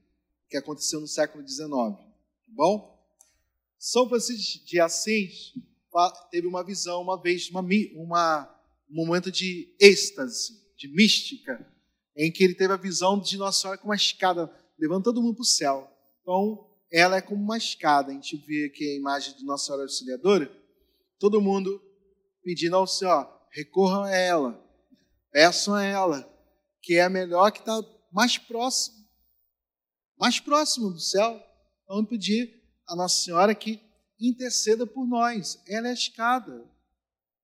que 0.49 0.58
aconteceu 0.58 0.99
no 0.99 1.08
século 1.08 1.47
XIX. 1.47 1.69
Tá 1.69 2.08
bom? 2.47 2.98
São 3.79 4.09
Francisco 4.09 4.65
de 4.65 4.77
Assis 4.77 5.53
teve 6.29 6.45
uma 6.45 6.65
visão 6.65 7.01
uma 7.01 7.19
vez, 7.19 7.49
uma, 7.49 7.61
uma, 7.95 8.61
um 8.91 9.05
momento 9.05 9.31
de 9.31 9.73
êxtase, 9.79 10.51
de 10.77 10.89
mística, 10.89 11.65
em 12.15 12.29
que 12.29 12.43
ele 12.43 12.53
teve 12.53 12.73
a 12.73 12.77
visão 12.77 13.17
de 13.17 13.37
Nossa 13.37 13.61
Senhora 13.61 13.77
com 13.79 13.87
uma 13.87 13.95
escada, 13.95 14.53
levando 14.77 15.05
todo 15.05 15.21
mundo 15.21 15.35
para 15.35 15.43
o 15.43 15.45
céu. 15.45 15.89
Então, 16.21 16.69
ela 16.91 17.15
é 17.17 17.21
como 17.21 17.41
uma 17.41 17.57
escada. 17.57 18.11
A 18.11 18.13
gente 18.13 18.35
vê 18.45 18.65
aqui 18.65 18.83
a 18.83 18.97
imagem 18.97 19.35
de 19.37 19.45
Nossa 19.45 19.67
Senhora 19.67 19.83
Auxiliadora, 19.83 20.51
todo 21.17 21.41
mundo 21.41 21.81
pedindo 22.43 22.75
ao 22.75 22.85
Senhor, 22.85 23.27
recorram 23.51 24.03
a 24.03 24.13
ela, 24.13 24.61
peçam 25.31 25.73
a 25.73 25.83
ela, 25.83 26.29
que 26.81 26.95
é 26.95 27.03
a 27.03 27.09
melhor 27.09 27.51
que 27.51 27.59
está 27.59 27.81
mais 28.11 28.37
próximo, 28.37 28.97
mais 30.17 30.37
próximo 30.37 30.91
do 30.91 30.99
céu. 30.99 31.41
Vamos 31.87 32.09
pedir 32.09 32.58
a 32.89 32.95
Nossa 32.95 33.23
Senhora 33.23 33.56
que 33.56 33.80
interceda 34.19 34.86
por 34.86 35.08
nós. 35.08 35.62
Ela 35.67 35.88
é 35.88 35.91
a 35.91 35.93
escada. 35.93 36.69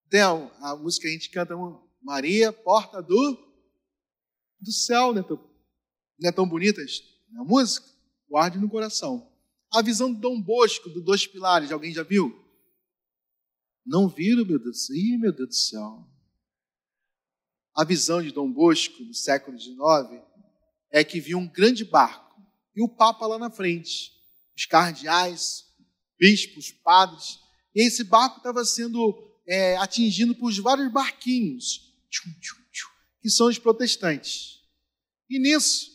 Tem 0.10 0.22
a, 0.22 0.76
música 0.76 1.04
que 1.04 1.10
a 1.10 1.14
gente 1.14 1.30
canta, 1.30 1.56
Maria, 2.02 2.52
porta 2.52 3.02
do, 3.02 3.38
do 4.60 4.72
céu, 4.72 5.18
é 5.18 5.24
tão, 5.24 5.38
não 6.20 6.30
é 6.30 6.32
tão 6.32 6.48
bonita 6.48 6.82
a 7.38 7.44
música? 7.44 7.88
Guarde 8.30 8.58
no 8.58 8.70
coração. 8.70 9.32
A 9.72 9.82
visão 9.82 10.12
do 10.12 10.20
Dom 10.20 10.42
Bosco, 10.42 10.90
dos 10.90 11.04
dois 11.04 11.28
pilares, 11.28 11.72
alguém 11.72 11.94
já 11.94 12.04
viu? 12.04 12.44
Não 13.86 14.08
viram, 14.08 14.46
meu 14.46 14.58
Deus? 14.58 14.90
Ih, 14.90 15.18
meu 15.18 15.32
Deus 15.32 15.50
do 15.50 15.56
céu. 15.56 16.08
A 17.76 17.84
visão 17.84 18.22
de 18.22 18.32
Dom 18.32 18.52
Bosco, 18.52 19.04
do 19.04 19.14
século 19.14 19.60
XIX, 19.60 20.24
é 20.90 21.04
que 21.04 21.20
viu 21.20 21.38
um 21.38 21.48
grande 21.48 21.84
barco 21.84 22.42
e 22.76 22.82
o 22.82 22.88
Papa 22.88 23.28
lá 23.28 23.38
na 23.38 23.50
frente, 23.50 24.15
os 24.56 24.66
cardeais, 24.66 25.66
bispos, 26.18 26.72
padres, 26.72 27.40
e 27.76 27.86
esse 27.86 28.04
barco 28.04 28.38
estava 28.38 28.64
sendo 28.64 29.14
é, 29.48 29.76
atingido 29.78 30.34
por 30.36 30.52
vários 30.62 30.92
barquinhos, 30.92 31.94
que 33.22 33.30
são 33.30 33.48
os 33.48 33.60
protestantes. 33.60 34.62
E 35.30 35.40
nisso, 35.40 35.92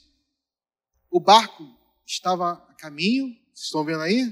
o 1.11 1.18
barco 1.18 1.64
estava 2.07 2.53
a 2.53 2.75
caminho, 2.75 3.29
vocês 3.53 3.66
estão 3.66 3.85
vendo 3.85 4.03
aí? 4.03 4.25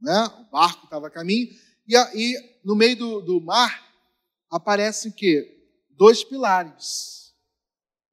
Né? 0.00 0.24
O 0.40 0.50
barco 0.50 0.84
estava 0.84 1.06
a 1.06 1.10
caminho, 1.10 1.48
e, 1.86 1.96
e 2.14 2.60
no 2.64 2.74
meio 2.74 2.96
do, 2.96 3.20
do 3.20 3.40
mar 3.40 3.86
aparecem 4.50 5.10
o 5.10 5.14
quê? 5.14 5.70
Dois 5.90 6.24
pilares. 6.24 7.34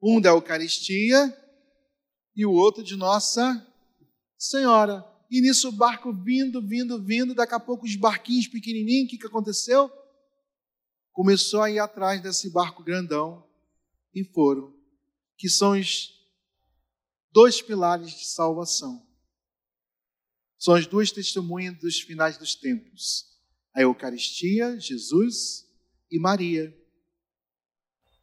Um 0.02 0.20
da 0.20 0.30
Eucaristia 0.30 1.36
e 2.36 2.46
o 2.46 2.52
outro 2.52 2.84
de 2.84 2.96
Nossa 2.96 3.66
Senhora. 4.38 5.13
E 5.34 5.42
nisso 5.42 5.70
o 5.70 5.72
barco 5.72 6.14
vindo, 6.14 6.62
vindo, 6.62 7.04
vindo, 7.04 7.34
daqui 7.34 7.56
a 7.56 7.60
pouco 7.60 7.88
os 7.88 7.96
barquinhos 7.96 8.48
pequenininhos, 8.48 9.08
o 9.08 9.10
que, 9.10 9.18
que 9.18 9.26
aconteceu? 9.26 9.92
Começou 11.12 11.64
a 11.64 11.72
ir 11.72 11.80
atrás 11.80 12.22
desse 12.22 12.52
barco 12.52 12.84
grandão 12.84 13.44
e 14.14 14.24
foram, 14.24 14.72
que 15.36 15.50
são 15.50 15.72
os 15.72 16.14
dois 17.32 17.64
pilares 17.64 18.12
de 18.12 18.28
salvação. 18.28 19.04
São 20.60 20.76
as 20.76 20.86
duas 20.86 21.12
testemunhas 21.12 21.80
dos 21.80 22.00
finais 22.00 22.38
dos 22.38 22.54
tempos: 22.54 23.26
a 23.74 23.82
Eucaristia, 23.82 24.80
Jesus 24.80 25.68
e 26.12 26.20
Maria. 26.20 26.72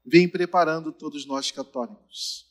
Vem 0.07 0.29
preparando 0.29 0.93
todos 0.93 1.27
nós 1.27 1.51
católicos. 1.51 2.49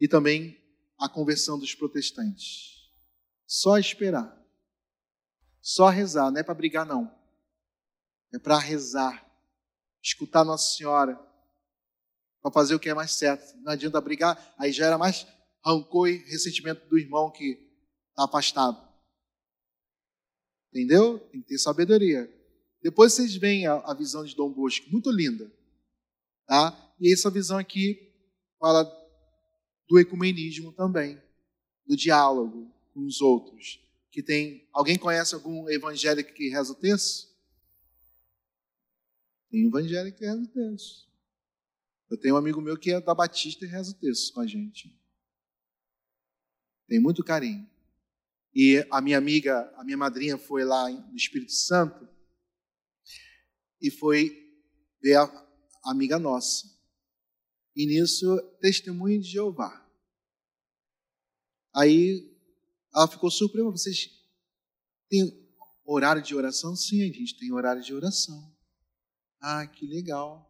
E 0.00 0.06
também 0.06 0.56
a 0.96 1.08
conversão 1.08 1.58
dos 1.58 1.74
protestantes. 1.74 2.71
Só 3.52 3.76
esperar. 3.76 4.34
Só 5.60 5.90
rezar, 5.90 6.30
não 6.30 6.40
é 6.40 6.42
para 6.42 6.54
brigar, 6.54 6.86
não. 6.86 7.14
É 8.32 8.38
para 8.38 8.58
rezar. 8.58 9.30
Escutar 10.02 10.42
Nossa 10.42 10.74
Senhora. 10.74 11.20
Para 12.40 12.50
fazer 12.50 12.74
o 12.74 12.80
que 12.80 12.88
é 12.88 12.94
mais 12.94 13.12
certo. 13.12 13.54
Não 13.58 13.72
adianta 13.72 14.00
brigar, 14.00 14.54
aí 14.56 14.72
já 14.72 14.86
era 14.86 14.96
mais 14.96 15.26
rancor 15.62 16.08
e 16.08 16.16
ressentimento 16.30 16.88
do 16.88 16.98
irmão 16.98 17.30
que 17.30 17.70
está 18.08 18.24
afastado. 18.24 18.82
Entendeu? 20.70 21.18
Tem 21.18 21.42
que 21.42 21.48
ter 21.48 21.58
sabedoria. 21.58 22.32
Depois 22.80 23.12
vocês 23.12 23.36
veem 23.36 23.66
a, 23.66 23.74
a 23.74 23.92
visão 23.92 24.24
de 24.24 24.34
Dom 24.34 24.50
Bosco, 24.50 24.88
muito 24.90 25.10
linda. 25.10 25.52
Tá? 26.46 26.94
E 26.98 27.12
essa 27.12 27.30
visão 27.30 27.58
aqui 27.58 28.14
fala 28.58 28.84
do 29.86 29.98
ecumenismo 29.98 30.72
também, 30.72 31.22
do 31.86 31.94
diálogo, 31.94 32.71
com 32.92 33.04
os 33.04 33.20
outros. 33.20 33.80
Que 34.10 34.22
tem. 34.22 34.68
Alguém 34.72 34.98
conhece 34.98 35.34
algum 35.34 35.68
evangélico 35.68 36.32
que 36.32 36.48
reza 36.48 36.72
o 36.72 36.76
texto? 36.76 37.32
Tem 39.50 39.66
evangélico 39.66 40.18
que 40.18 40.24
reza 40.24 40.42
o 40.42 40.48
texto. 40.48 41.10
Eu 42.10 42.18
tenho 42.18 42.34
um 42.34 42.38
amigo 42.38 42.60
meu 42.60 42.76
que 42.76 42.92
é 42.92 43.00
da 43.00 43.14
Batista 43.14 43.64
e 43.64 43.68
reza 43.68 43.92
o 43.92 43.94
texto 43.94 44.34
com 44.34 44.40
a 44.40 44.46
gente. 44.46 44.94
Tem 46.86 47.00
muito 47.00 47.24
carinho. 47.24 47.66
E 48.54 48.86
a 48.90 49.00
minha 49.00 49.16
amiga, 49.16 49.72
a 49.76 49.84
minha 49.84 49.96
madrinha 49.96 50.36
foi 50.36 50.62
lá 50.62 50.90
no 50.90 51.16
Espírito 51.16 51.52
Santo 51.52 52.06
e 53.80 53.90
foi 53.90 54.30
ver 55.00 55.16
a 55.16 55.48
amiga 55.84 56.18
nossa. 56.18 56.70
E 57.74 57.86
nisso, 57.86 58.38
testemunho 58.60 59.20
de 59.20 59.28
Jeová. 59.28 59.82
Aí 61.74 62.31
ela 62.94 63.08
ficou 63.08 63.30
surpresa. 63.30 63.70
Vocês 63.70 64.10
têm 65.08 65.42
horário 65.84 66.22
de 66.22 66.34
oração? 66.34 66.76
Sim, 66.76 67.02
a 67.02 67.06
gente 67.12 67.38
tem 67.38 67.52
horário 67.52 67.82
de 67.82 67.94
oração. 67.94 68.54
Ah, 69.40 69.66
que 69.66 69.86
legal. 69.86 70.48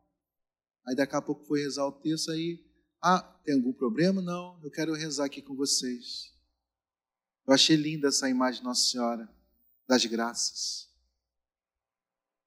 Aí 0.87 0.97
daqui 0.97 1.15
a 1.15 1.23
pouco 1.23 1.45
foi 1.45 1.61
rezar 1.61 1.87
o 1.87 1.93
texto 1.93 2.31
aí. 2.31 2.65
Ah, 3.03 3.21
tem 3.45 3.55
algum 3.55 3.73
problema? 3.73 4.21
Não, 4.21 4.61
eu 4.63 4.71
quero 4.71 4.93
rezar 4.95 5.25
aqui 5.25 5.41
com 5.41 5.55
vocês. 5.55 6.33
Eu 7.47 7.55
achei 7.55 7.77
linda 7.77 8.09
essa 8.09 8.29
imagem 8.29 8.61
de 8.61 8.67
Nossa 8.67 8.89
Senhora 8.89 9.29
das 9.89 10.05
Graças. 10.07 10.89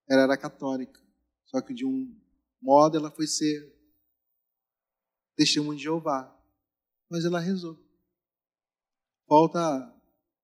Ela 0.08 0.24
era 0.24 0.38
católica, 0.38 1.02
só 1.46 1.62
que 1.62 1.74
de 1.74 1.86
um 1.86 2.16
modo 2.62 2.98
ela 2.98 3.12
foi 3.12 3.28
ser 3.28 3.74
testemunho 5.36 5.78
de 5.78 5.84
Jeová. 5.84 6.32
Mas 7.10 7.26
ela 7.26 7.40
rezou. 7.40 7.85
Falta, 9.28 9.60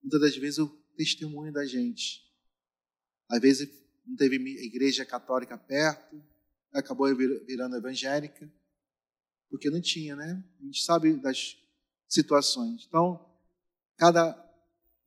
muitas 0.01 0.21
das 0.21 0.35
vezes, 0.35 0.59
o 0.59 0.67
testemunho 0.95 1.51
da 1.53 1.65
gente. 1.65 2.21
Às 3.29 3.39
vezes 3.39 3.69
não 4.05 4.15
teve 4.15 4.35
igreja 4.65 5.05
católica 5.05 5.57
perto, 5.57 6.21
acabou 6.73 7.07
virando 7.15 7.75
evangélica, 7.75 8.51
porque 9.49 9.69
não 9.69 9.81
tinha, 9.81 10.15
né? 10.15 10.43
A 10.59 10.63
gente 10.65 10.83
sabe 10.83 11.13
das 11.17 11.57
situações. 12.07 12.85
Então, 12.87 13.23
cada 13.97 14.35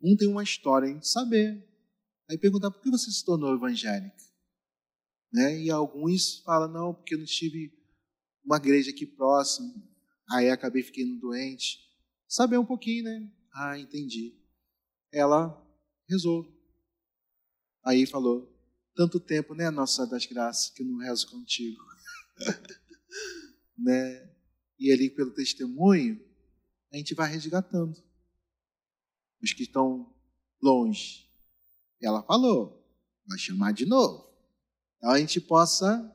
um 0.01 0.17
tem 0.17 0.29
uma 0.29 0.43
história, 0.43 0.89
a 0.89 0.93
gente 0.93 1.09
saber. 1.09 1.63
Aí 2.31 2.39
perguntar 2.39 2.71
por 2.71 2.81
que 2.81 2.91
você 2.91 3.11
se 3.11 3.25
tornou 3.25 3.55
evangélica? 3.55 4.15
Né? 5.33 5.63
E 5.63 5.71
alguns 5.71 6.41
falam, 6.41 6.73
não, 6.73 6.95
porque 6.95 7.15
eu 7.15 7.19
não 7.19 7.27
tive 7.27 7.73
uma 8.45 8.57
igreja 8.57 8.91
aqui 8.91 9.07
próxima, 9.07 9.75
aí 10.31 10.49
acabei 10.49 10.83
ficando 10.83 11.19
doente. 11.19 11.81
Saber 12.29 12.59
um 12.59 12.65
pouquinho, 12.65 13.05
né? 13.05 13.31
Ah, 13.55 13.79
entendi. 13.79 14.37
Ela 15.13 15.57
rezou. 16.09 16.45
Aí 17.85 18.05
falou: 18.05 18.53
Tanto 18.97 19.21
tempo, 19.21 19.55
né, 19.55 19.71
Nossa 19.71 20.07
das 20.07 20.27
Graças, 20.27 20.71
que 20.71 20.83
eu 20.83 20.87
não 20.87 20.99
rezo 20.99 21.31
contigo. 21.31 21.81
né? 23.79 24.35
E 24.79 24.93
ali, 24.93 25.09
pelo 25.09 25.33
testemunho, 25.33 26.21
a 26.93 26.97
gente 26.97 27.15
vai 27.15 27.31
resgatando 27.31 28.03
os 29.41 29.53
que 29.53 29.63
estão 29.63 30.13
longe. 30.61 31.31
Ela 32.03 32.25
falou: 32.25 32.85
vai 33.27 33.39
chamar 33.39 33.73
de 33.73 33.87
novo. 33.87 34.29
Então 34.97 35.11
a 35.11 35.19
gente 35.19 35.41
possa 35.41 36.11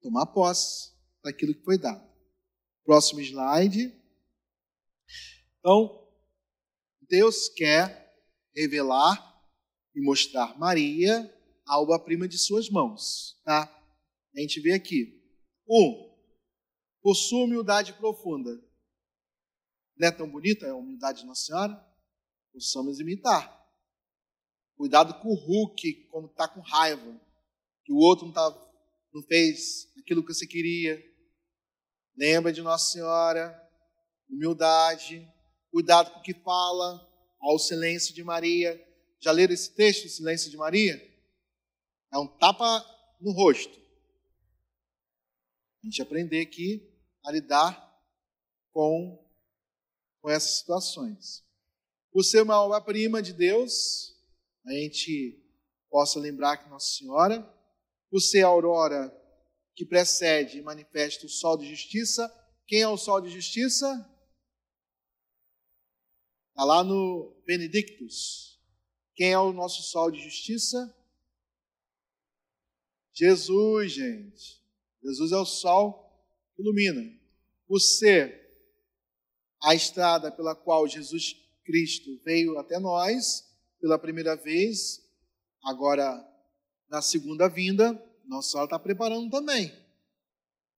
tomar 0.00 0.26
posse 0.26 0.92
daquilo 1.24 1.54
que 1.54 1.64
foi 1.64 1.76
dado. 1.76 2.06
Próximo 2.84 3.20
slide. 3.20 3.92
Então, 5.58 6.05
Deus 7.08 7.48
quer 7.48 8.14
revelar 8.54 9.16
e 9.94 10.00
mostrar 10.00 10.58
Maria 10.58 11.32
a 11.66 11.80
obra-prima 11.80 12.28
de 12.28 12.38
suas 12.38 12.68
mãos. 12.68 13.40
Tá? 13.44 13.64
A 14.34 14.40
gente 14.40 14.60
vê 14.60 14.72
aqui. 14.72 15.22
Um, 15.68 16.14
possui 17.02 17.44
humildade 17.44 17.92
profunda. 17.94 18.50
Não 19.96 20.08
é 20.08 20.10
tão 20.10 20.28
bonita 20.30 20.68
a 20.68 20.76
humildade 20.76 21.20
de 21.20 21.26
Nossa 21.26 21.44
Senhora? 21.44 21.86
Possamos 22.52 23.00
imitar. 23.00 23.56
Cuidado 24.76 25.14
com 25.20 25.28
o 25.28 25.34
Hulk 25.34 26.08
quando 26.10 26.28
está 26.30 26.46
com 26.46 26.60
raiva. 26.60 27.20
Que 27.84 27.92
o 27.92 27.96
outro 27.96 28.26
não, 28.26 28.32
tá, 28.32 28.50
não 29.12 29.22
fez 29.22 29.90
aquilo 29.98 30.24
que 30.24 30.34
você 30.34 30.46
queria. 30.46 31.02
Lembra 32.16 32.52
de 32.52 32.62
Nossa 32.62 32.92
Senhora. 32.92 33.62
Humildade 34.28 35.26
cuidado 35.76 36.10
com 36.10 36.20
o 36.20 36.22
que 36.22 36.32
fala, 36.32 37.06
ao 37.38 37.58
silêncio 37.58 38.14
de 38.14 38.24
Maria. 38.24 38.82
Já 39.20 39.30
leram 39.30 39.52
esse 39.52 39.74
texto, 39.74 40.06
o 40.06 40.08
silêncio 40.08 40.50
de 40.50 40.56
Maria? 40.56 40.94
É 42.10 42.16
um 42.16 42.26
tapa 42.26 42.82
no 43.20 43.30
rosto. 43.32 43.78
A 45.82 45.86
gente 45.86 46.00
aprender 46.00 46.40
aqui 46.40 46.90
a 47.22 47.30
lidar 47.30 47.94
com, 48.72 49.22
com 50.22 50.30
essas 50.30 50.60
situações. 50.60 51.44
Por 52.10 52.24
ser 52.24 52.40
uma 52.40 52.58
obra-prima 52.64 53.20
de 53.20 53.34
Deus, 53.34 54.16
a 54.64 54.72
gente 54.72 55.38
possa 55.90 56.18
lembrar 56.18 56.56
que 56.56 56.70
Nossa 56.70 56.96
Senhora, 56.96 57.42
por 58.10 58.20
ser 58.22 58.44
a 58.44 58.48
aurora 58.48 59.14
que 59.74 59.84
precede 59.84 60.56
e 60.56 60.62
manifesta 60.62 61.26
o 61.26 61.28
sol 61.28 61.58
de 61.58 61.68
justiça, 61.68 62.34
quem 62.66 62.80
é 62.80 62.88
o 62.88 62.96
sol 62.96 63.20
de 63.20 63.28
justiça? 63.28 64.15
Está 66.56 66.64
lá 66.64 66.82
no 66.82 67.36
Benedictus. 67.44 68.58
Quem 69.14 69.30
é 69.30 69.38
o 69.38 69.52
nosso 69.52 69.82
sol 69.82 70.10
de 70.10 70.18
justiça? 70.18 70.90
Jesus, 73.12 73.92
gente. 73.92 74.64
Jesus 75.04 75.32
é 75.32 75.36
o 75.36 75.44
sol 75.44 76.18
que 76.54 76.62
ilumina. 76.62 77.02
Ser, 77.78 78.40
a 79.62 79.74
estrada 79.74 80.32
pela 80.32 80.54
qual 80.54 80.88
Jesus 80.88 81.34
Cristo 81.62 82.18
veio 82.24 82.58
até 82.58 82.78
nós 82.78 83.44
pela 83.78 83.98
primeira 83.98 84.34
vez, 84.34 85.06
agora 85.62 86.26
na 86.88 87.02
segunda 87.02 87.50
vinda, 87.50 88.02
Nossa 88.24 88.52
Senhora 88.52 88.66
está 88.66 88.78
preparando 88.78 89.28
também. 89.28 89.70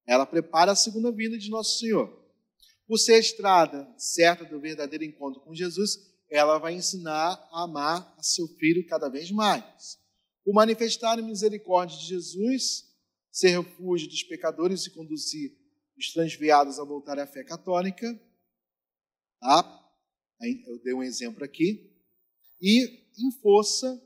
Ela 0.09 0.27
prepara 0.27 0.73
a 0.73 0.77
segunda 0.77 1.13
vinda 1.13 1.39
de 1.39 1.49
Nosso 1.49 1.79
Senhor. 1.79 2.28
Por 2.89 2.97
ser 2.97 3.17
a 3.17 3.19
estrada 3.19 3.95
certa 3.99 4.47
do 4.47 4.59
verdadeiro 4.59 5.05
encontro 5.05 5.43
com 5.43 5.55
Jesus, 5.55 5.99
ela 6.31 6.59
vai 6.59 6.73
ensinar 6.75 7.35
a 7.53 7.65
amar 7.65 8.15
a 8.17 8.23
seu 8.23 8.49
filho 8.57 8.87
cada 8.87 9.11
vez 9.11 9.31
mais. 9.31 9.99
O 10.45 10.55
manifestar 10.55 11.19
a 11.19 11.23
misericórdia 11.23 11.99
de 11.99 12.07
Jesus, 12.07 12.85
ser 13.31 13.61
refúgio 13.61 14.09
dos 14.09 14.23
pecadores 14.23 14.87
e 14.87 14.91
conduzir 14.91 15.55
os 15.99 16.13
transviados 16.13 16.79
a 16.79 16.85
voltar 16.85 17.19
à 17.19 17.27
fé 17.27 17.45
católica. 17.45 18.19
Tá? 19.39 19.91
Eu 20.67 20.83
dei 20.83 20.95
um 20.95 21.03
exemplo 21.03 21.45
aqui. 21.45 21.93
E 22.59 22.87
em 23.19 23.33
força 23.43 24.03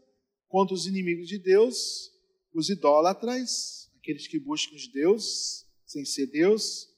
contra 0.49 0.75
os 0.75 0.87
inimigos 0.87 1.29
de 1.29 1.39
Deus, 1.39 2.11
os 2.53 2.69
idólatras, 2.69 3.89
aqueles 3.99 4.27
que 4.27 4.41
buscam 4.41 4.75
os 4.75 4.91
deuses 4.91 5.67
sem 5.87 6.05
ser 6.05 6.27
Deus, 6.27 6.92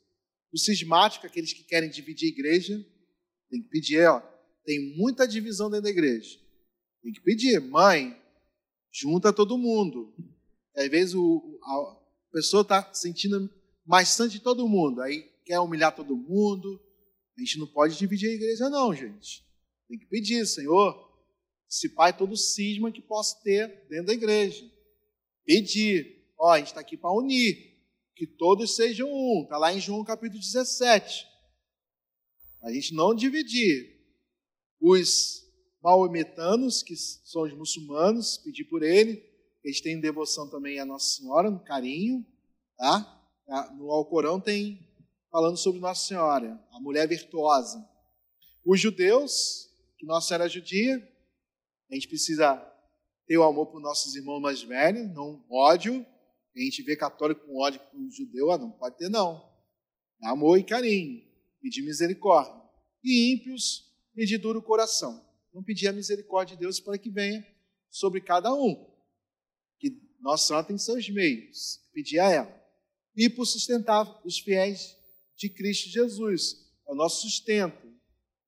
os 0.55 0.65
cismáticos, 0.65 1.29
aqueles 1.29 1.53
que 1.53 1.65
querem 1.65 1.91
dividir 1.91 2.29
a 2.29 2.33
igreja. 2.33 2.87
Tem 3.51 3.61
que 3.61 3.69
pedir, 3.69 4.07
ó, 4.07 4.21
tem 4.65 4.97
muita 4.97 5.27
divisão 5.27 5.69
dentro 5.69 5.85
da 5.85 5.91
igreja. 5.91 6.39
Tem 7.03 7.13
que 7.13 7.21
pedir, 7.21 7.61
mãe, 7.61 8.17
junta 8.93 9.33
todo 9.33 9.59
mundo. 9.59 10.15
Às 10.77 10.89
vezes 10.89 11.15
o, 11.15 11.59
a 11.63 12.01
pessoa 12.33 12.63
está 12.63 12.95
sentindo 12.95 13.51
mais 13.85 14.11
santo 14.11 14.31
de 14.31 14.41
todo 14.41 14.69
mundo, 14.69 15.03
aí 15.03 15.23
quer 15.45 15.59
humilhar 15.59 15.95
todo 15.95 16.17
mundo. 16.17 16.81
A 17.37 17.41
gente 17.41 17.59
não 17.59 17.67
pode 17.67 17.99
dividir 17.99 18.31
a 18.31 18.35
igreja, 18.35 18.71
não, 18.71 18.95
gente. 18.95 19.45
Tem 19.89 19.99
que 19.99 20.07
pedir, 20.07 20.47
Senhor, 20.47 20.97
se 21.69 21.89
pai 21.89 22.17
todo 22.17 22.37
cisma 22.37 22.93
que 22.93 23.03
possa 23.03 23.43
ter 23.43 23.87
dentro 23.89 24.07
da 24.07 24.15
igreja. 24.15 24.65
Pedir, 25.45 26.31
ó, 26.39 26.53
a 26.53 26.59
gente 26.59 26.69
está 26.69 26.81
aqui 26.81 26.97
para 26.97 27.13
unir, 27.13 27.74
que 28.15 28.27
todos 28.27 28.77
sejam 28.77 29.09
um. 29.09 29.43
Está 29.43 29.59
lá 29.59 29.73
em 29.73 29.81
João 29.81 30.05
capítulo 30.05 30.41
17. 30.41 31.27
A 32.63 32.73
gente 32.73 32.95
não 32.95 33.15
dividir. 33.15 33.93
Os 34.81 35.43
maometanos, 35.83 36.83
que 36.83 36.97
são 36.97 37.43
os 37.43 37.53
muçulmanos, 37.55 38.39
pedir 38.39 38.65
por 38.65 38.83
ele. 38.83 39.23
Eles 39.63 39.81
têm 39.81 40.01
devoção 40.01 40.49
também 40.49 40.79
à 40.79 40.85
Nossa 40.85 41.17
Senhora, 41.17 41.51
no 41.51 41.63
carinho. 41.63 42.25
Tá? 42.77 43.23
No 43.77 43.91
Alcorão 43.91 44.41
tem 44.41 44.85
falando 45.31 45.57
sobre 45.57 45.81
Nossa 45.81 46.07
Senhora, 46.07 46.63
a 46.71 46.81
mulher 46.81 47.09
virtuosa. 47.09 47.85
Os 48.65 48.81
judeus, 48.81 49.69
que 49.99 50.07
Nossa 50.07 50.29
Senhora 50.29 50.47
é 50.47 50.49
judia, 50.49 50.97
a 51.91 51.95
gente 51.95 52.09
precisa 52.09 52.57
ter 53.27 53.37
o 53.37 53.43
amor 53.43 53.67
por 53.67 53.81
nossos 53.81 54.15
irmãos 54.15 54.41
mais 54.41 54.63
velhos, 54.63 55.13
não 55.13 55.45
ódio. 55.51 56.07
A 56.57 56.61
gente 56.61 56.83
vê 56.83 56.97
católico 56.97 57.47
com 57.47 57.57
ódio 57.57 57.81
com 57.91 58.11
judeu, 58.11 58.51
ah, 58.53 58.59
não 58.59 58.71
pode 58.71 58.97
ter, 58.97 59.09
não. 59.09 59.53
Amor 60.23 60.59
e 60.59 60.65
carinho, 60.65 61.23
e 61.63 61.69
de 61.69 61.83
misericórdia. 61.83 62.63
E 63.03 63.33
ímpios, 63.33 63.93
e 64.17 64.25
de 64.25 64.39
duro 64.39 64.63
coração. 64.63 65.25
Vamos 65.53 65.67
pedir 65.67 65.89
a 65.89 65.93
misericórdia 65.93 66.57
de 66.57 66.61
Deus 66.61 66.81
para 66.81 66.97
que 66.97 67.11
venha 67.11 67.45
sobre 67.91 68.21
cada 68.21 68.55
um. 68.55 68.75
Que 69.79 70.01
Nossa 70.21 70.47
Senhora 70.47 70.67
tem 70.67 70.79
seus 70.79 71.09
meios, 71.11 71.81
pedir 71.93 72.21
a 72.21 72.31
ela. 72.31 72.65
E 73.17 73.29
por 73.29 73.47
sustentar 73.47 74.21
os 74.25 74.39
fiéis 74.39 74.97
de 75.37 75.49
Cristo 75.49 75.89
Jesus, 75.89 76.57
é 76.87 76.93
o 76.93 76.95
nosso 76.95 77.23
sustento, 77.23 77.87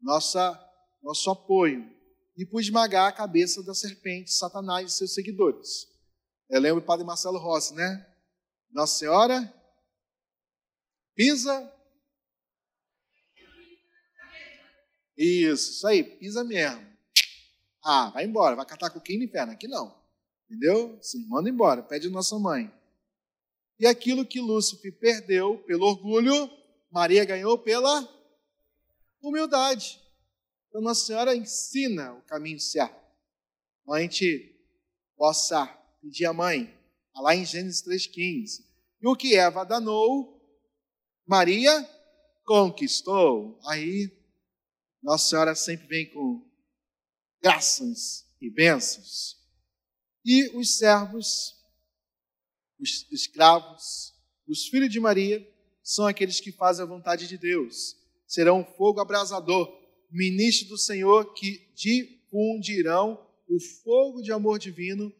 nossa, 0.00 0.58
nosso 1.02 1.30
apoio. 1.30 1.88
E 2.36 2.44
por 2.44 2.60
esmagar 2.60 3.08
a 3.08 3.12
cabeça 3.12 3.62
da 3.62 3.74
serpente, 3.74 4.32
Satanás 4.32 4.92
e 4.92 4.96
seus 4.96 5.14
seguidores. 5.14 5.88
Eu 6.48 6.60
lembro 6.60 6.80
do 6.80 6.86
Padre 6.86 7.04
Marcelo 7.04 7.38
Rossi, 7.38 7.74
né? 7.74 8.06
Nossa 8.70 8.98
Senhora 8.98 9.52
pisa. 11.14 11.72
Isso, 15.16 15.70
isso 15.72 15.86
aí, 15.86 16.04
pisa 16.04 16.44
mesmo. 16.44 16.86
Ah, 17.82 18.10
vai 18.10 18.24
embora, 18.24 18.54
vai 18.54 18.66
catar 18.66 18.90
coquinho 18.90 19.20
no 19.20 19.24
inferno. 19.24 19.52
Aqui 19.52 19.66
não. 19.66 19.98
Entendeu? 20.44 20.98
Sim, 21.02 21.26
manda 21.26 21.48
embora, 21.48 21.82
pede 21.82 22.06
a 22.06 22.10
nossa 22.10 22.38
mãe. 22.38 22.72
E 23.78 23.86
aquilo 23.86 24.26
que 24.26 24.40
Lúcifer 24.40 24.96
perdeu 24.98 25.58
pelo 25.64 25.86
orgulho, 25.86 26.50
Maria 26.90 27.24
ganhou 27.24 27.58
pela 27.58 28.08
humildade. 29.20 30.00
Então, 30.68 30.80
Nossa 30.80 31.06
Senhora 31.06 31.34
ensina 31.34 32.12
o 32.14 32.22
caminho 32.22 32.60
certo. 32.60 32.96
Então, 33.82 33.94
a 33.94 34.00
gente 34.00 34.54
possa 35.16 35.66
pedir 36.06 36.26
à 36.26 36.32
mãe, 36.32 36.66
tá 37.12 37.20
lá 37.20 37.34
em 37.34 37.44
Gênesis 37.44 37.82
3,15. 37.82 38.64
E 39.02 39.08
o 39.08 39.16
que 39.16 39.36
Eva 39.36 39.64
danou, 39.64 40.40
Maria 41.26 41.88
conquistou. 42.44 43.58
Aí, 43.66 44.10
Nossa 45.02 45.28
Senhora 45.28 45.54
sempre 45.54 45.86
vem 45.88 46.08
com 46.10 46.48
graças 47.42 48.24
e 48.40 48.48
bênçãos. 48.48 49.36
E 50.24 50.56
os 50.56 50.78
servos, 50.78 51.56
os 52.78 53.06
escravos, 53.10 54.14
os 54.46 54.68
filhos 54.68 54.90
de 54.90 55.00
Maria, 55.00 55.44
são 55.82 56.06
aqueles 56.06 56.40
que 56.40 56.52
fazem 56.52 56.84
a 56.84 56.88
vontade 56.88 57.26
de 57.26 57.36
Deus. 57.36 57.96
Serão 58.26 58.64
fogo 58.64 59.00
abrasador, 59.00 59.68
ministro 60.10 60.68
do 60.68 60.78
Senhor, 60.78 61.32
que 61.34 61.68
difundirão 61.74 63.24
o 63.48 63.60
fogo 63.60 64.22
de 64.22 64.32
amor 64.32 64.58
divino 64.58 65.12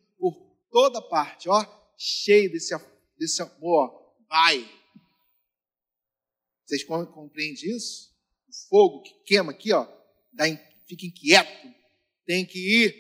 toda 0.77 1.01
parte. 1.01 1.49
Ó, 1.49 1.64
cheio 1.97 2.53
desse, 2.53 2.77
desse 3.18 3.41
amor. 3.41 4.14
Vai! 4.29 4.70
Vocês 6.66 6.85
compreendem 6.85 7.74
isso? 7.74 8.11
O 8.47 8.68
fogo 8.68 9.03
que 9.03 9.14
queima 9.24 9.53
aqui, 9.53 9.72
ó, 9.72 9.89
dá, 10.35 10.45
fica 10.87 11.07
inquieto, 11.07 11.74
tem 12.27 12.45
que 12.45 12.59
ir 12.59 12.95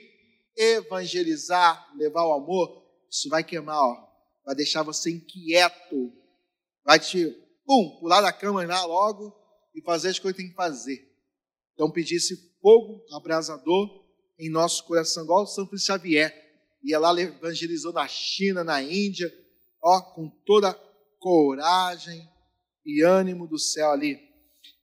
evangelizar, 0.56 1.94
levar 1.98 2.24
o 2.24 2.32
amor, 2.32 2.82
isso 3.10 3.28
vai 3.28 3.44
queimar, 3.44 3.76
ó, 3.76 4.08
vai 4.42 4.54
deixar 4.54 4.82
você 4.82 5.10
inquieto, 5.10 6.12
vai 6.82 6.98
te, 6.98 7.28
pum, 7.66 7.98
pular 8.00 8.22
da 8.22 8.32
cama 8.32 8.64
lá 8.64 8.86
logo 8.86 9.36
e 9.74 9.82
fazer 9.82 10.08
as 10.08 10.18
coisas 10.18 10.36
que 10.36 10.42
tem 10.44 10.50
que 10.50 10.56
fazer. 10.56 11.12
Então, 11.74 11.90
pedir 11.90 12.16
esse 12.16 12.56
fogo 12.58 13.04
abrasador 13.12 14.06
em 14.38 14.48
nosso 14.48 14.82
coração, 14.84 15.24
igual 15.24 15.46
São 15.46 15.66
Francisco 15.66 15.92
Xavier, 15.92 16.45
ia 16.86 16.98
lá, 16.98 17.18
evangelizou 17.20 17.92
na 17.92 18.06
China, 18.06 18.62
na 18.62 18.80
Índia, 18.80 19.32
ó, 19.82 20.00
com 20.00 20.28
toda 20.46 20.72
coragem 21.18 22.28
e 22.84 23.02
ânimo 23.02 23.48
do 23.48 23.58
céu 23.58 23.90
ali. 23.90 24.20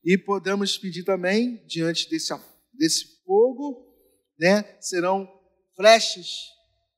E 0.03 0.17
podemos 0.17 0.77
pedir 0.77 1.03
também, 1.03 1.65
diante 1.65 2.09
desse, 2.09 2.33
desse 2.73 3.23
fogo, 3.23 3.87
né, 4.37 4.77
serão 4.81 5.29
flechas 5.75 6.27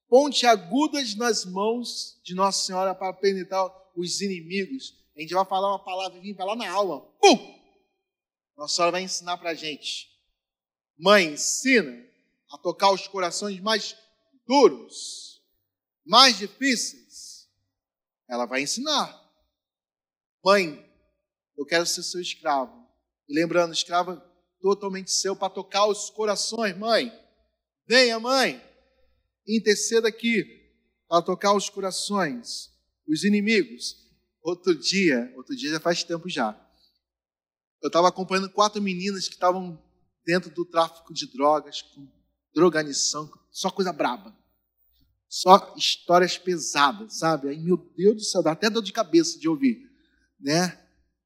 pontiagudas 0.10 1.16
nas 1.16 1.45
mãos 1.45 2.20
de 2.24 2.34
Nossa 2.34 2.66
Senhora 2.66 2.95
para 2.95 3.14
penetrar 3.14 3.72
os 3.95 4.22
inimigos. 4.22 4.95
A 5.16 5.22
gente 5.22 5.34
vai 5.34 5.45
falar 5.45 5.70
uma 5.70 5.84
palavra 5.84 6.20
e 6.22 6.34
lá 6.34 6.56
na 6.56 6.70
aula. 6.70 7.01
Pum! 7.22 7.56
Nossa 8.58 8.76
Senhora 8.76 8.91
vai 8.93 9.03
ensinar 9.03 9.38
para 9.38 9.51
a 9.51 9.56
gente. 9.56 10.10
Mãe, 10.97 11.34
ensina 11.34 12.03
a 12.51 12.58
tocar 12.58 12.91
os 12.91 13.08
corações 13.08 13.60
mais 13.60 13.95
duros, 14.46 15.41
mais 16.06 16.38
difíceis. 16.38 17.50
Ela 18.30 18.46
vai 18.46 18.62
ensinar. 18.62 19.22
Mãe, 20.43 20.86
eu 21.58 21.66
quero 21.66 21.86
ser 21.86 22.04
seu 22.04 22.22
escravo. 22.22 22.86
E 23.28 23.34
lembrando, 23.34 23.74
escravo 23.74 24.14
é 24.14 24.22
totalmente 24.62 25.12
seu 25.12 25.36
para 25.36 25.50
tocar 25.50 25.86
os 25.88 26.10
corações, 26.10 26.78
mãe. 26.78 27.12
Venha, 27.88 28.20
mãe, 28.20 28.62
interceda 29.48 30.08
aqui 30.08 30.43
para 31.08 31.22
tocar 31.22 31.54
os 31.56 31.70
corações, 31.70 32.72
os 33.08 33.24
inimigos. 33.24 33.96
Outro 34.41 34.76
dia, 34.76 35.32
outro 35.36 35.56
dia 35.56 35.72
já 35.72 35.80
faz 35.80 36.04
tempo 36.04 36.30
já. 36.30 36.60
Eu 37.82 37.88
estava 37.88 38.08
acompanhando 38.08 38.50
quatro 38.50 38.82
meninas 38.82 39.28
que 39.28 39.36
estavam 39.36 39.80
dentro 40.26 40.50
do 40.50 40.66
tráfico 40.66 41.14
de 41.14 41.32
drogas, 41.32 41.82
com 41.82 42.08
droganição, 42.56 43.30
só 43.51 43.70
coisa 43.70 43.91
braba. 43.91 44.36
Só 45.28 45.74
histórias 45.76 46.38
pesadas, 46.38 47.20
sabe? 47.20 47.49
Aí, 47.49 47.60
meu 47.60 47.76
Deus 47.76 48.16
do 48.16 48.22
céu, 48.22 48.41
dá 48.41 48.53
até 48.53 48.70
dor 48.70 48.82
de 48.82 48.93
cabeça 48.93 49.38
de 49.38 49.49
ouvir, 49.49 49.91
né? 50.39 50.80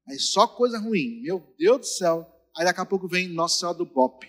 Aí 0.08 0.18
só 0.18 0.48
coisa 0.48 0.78
ruim. 0.78 1.20
Meu 1.22 1.54
Deus 1.56 1.78
do 1.78 1.86
céu. 1.86 2.28
Aí 2.56 2.64
daqui 2.64 2.80
a 2.80 2.84
pouco 2.84 3.06
vem 3.06 3.28
Nossa 3.28 3.58
Senhora 3.58 3.78
do 3.78 3.86
Bop. 3.86 4.26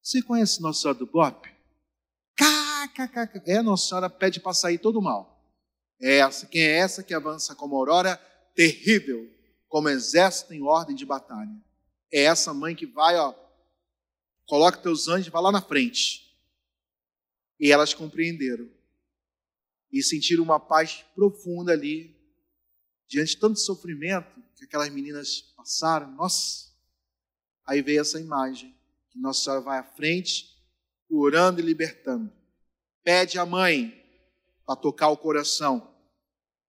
Você 0.00 0.22
conhece 0.22 0.62
Nossa 0.62 0.82
Senhora 0.82 0.98
do 0.98 1.06
Bop? 1.06 1.52
É, 3.46 3.62
Nossa 3.62 3.88
Senhora 3.88 4.08
pede 4.08 4.38
para 4.38 4.54
sair 4.54 4.78
todo 4.78 5.02
mal. 5.02 5.34
É 6.00 6.18
essa, 6.18 6.46
quem 6.46 6.62
é 6.62 6.76
essa 6.78 7.02
que 7.02 7.14
avança 7.14 7.54
como 7.54 7.76
aurora 7.76 8.16
terrível, 8.54 9.28
como 9.68 9.88
exército 9.88 10.54
em 10.54 10.62
ordem 10.62 10.94
de 10.94 11.04
batalha? 11.04 11.50
É 12.12 12.22
essa 12.24 12.52
mãe 12.54 12.76
que 12.76 12.86
vai, 12.86 13.16
ó, 13.16 13.34
coloca 14.46 14.78
teus 14.78 15.08
anjos, 15.08 15.28
vai 15.28 15.42
lá 15.42 15.52
na 15.52 15.62
frente. 15.62 16.24
E 17.58 17.72
elas 17.72 17.94
compreenderam 17.94 18.68
e 19.92 20.02
sentiram 20.02 20.42
uma 20.42 20.58
paz 20.58 21.04
profunda 21.14 21.72
ali, 21.72 22.16
diante 23.06 23.30
de 23.30 23.38
tanto 23.38 23.60
sofrimento 23.60 24.42
que 24.56 24.64
aquelas 24.64 24.90
meninas 24.90 25.40
passaram. 25.56 26.10
Nossa! 26.16 26.72
Aí 27.64 27.80
veio 27.80 28.00
essa 28.00 28.20
imagem, 28.20 28.74
que 29.10 29.18
Nossa 29.18 29.44
Senhora 29.44 29.62
vai 29.62 29.78
à 29.78 29.84
frente, 29.84 30.54
orando 31.08 31.60
e 31.60 31.64
libertando. 31.64 32.32
Pede 33.04 33.38
à 33.38 33.46
mãe 33.46 34.02
para 34.66 34.76
tocar 34.76 35.08
o 35.08 35.16
coração. 35.16 35.94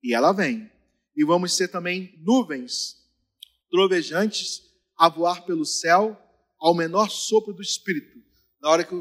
E 0.04 0.14
ela 0.14 0.32
vem. 0.32 0.72
E 1.16 1.26
vamos 1.26 1.56
ser 1.56 1.70
também 1.70 2.14
nuvens 2.20 3.04
trovejantes 3.72 4.62
a 4.98 5.10
voar 5.10 5.46
pelo 5.46 5.66
céu 5.66 6.22
ao 6.66 6.74
menor 6.74 7.12
sopro 7.12 7.54
do 7.54 7.62
Espírito. 7.62 8.18
Na 8.60 8.72
hora 8.72 8.84
que 8.84 8.96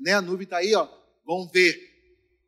né, 0.00 0.12
a 0.12 0.20
nuvem 0.20 0.44
está 0.44 0.58
aí, 0.58 0.74
ó, 0.74 0.86
vão 1.24 1.48
ver 1.48 1.74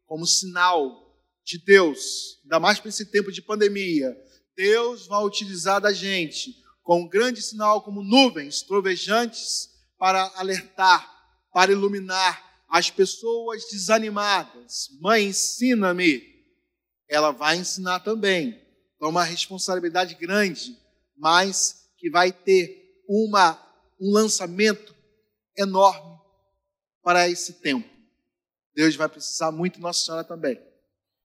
como 0.04 0.26
sinal 0.26 1.08
de 1.42 1.56
Deus, 1.56 2.38
ainda 2.42 2.60
mais 2.60 2.78
para 2.78 2.90
esse 2.90 3.06
tempo 3.06 3.32
de 3.32 3.40
pandemia. 3.40 4.14
Deus 4.54 5.06
vai 5.06 5.24
utilizar 5.24 5.80
da 5.80 5.90
gente 5.90 6.54
com 6.82 7.00
um 7.00 7.08
grande 7.08 7.40
sinal 7.40 7.80
como 7.80 8.04
nuvens 8.04 8.60
trovejantes 8.60 9.70
para 9.96 10.30
alertar, 10.36 11.16
para 11.50 11.72
iluminar 11.72 12.62
as 12.68 12.90
pessoas 12.90 13.64
desanimadas. 13.70 14.90
Mãe, 15.00 15.28
ensina-me. 15.28 16.22
Ela 17.08 17.30
vai 17.30 17.56
ensinar 17.56 18.00
também. 18.00 18.60
Então, 18.96 19.08
uma 19.08 19.24
responsabilidade 19.24 20.14
grande, 20.16 20.76
mas 21.16 21.88
que 21.96 22.10
vai 22.10 22.30
ter 22.30 23.02
uma, 23.08 23.58
um 24.00 24.12
lançamento 24.12 24.94
enorme 25.56 26.18
para 27.02 27.28
esse 27.28 27.54
tempo. 27.54 27.88
Deus 28.74 28.94
vai 28.94 29.08
precisar 29.08 29.50
muito 29.50 29.80
Nossa 29.80 30.04
Senhora 30.04 30.24
também. 30.24 30.60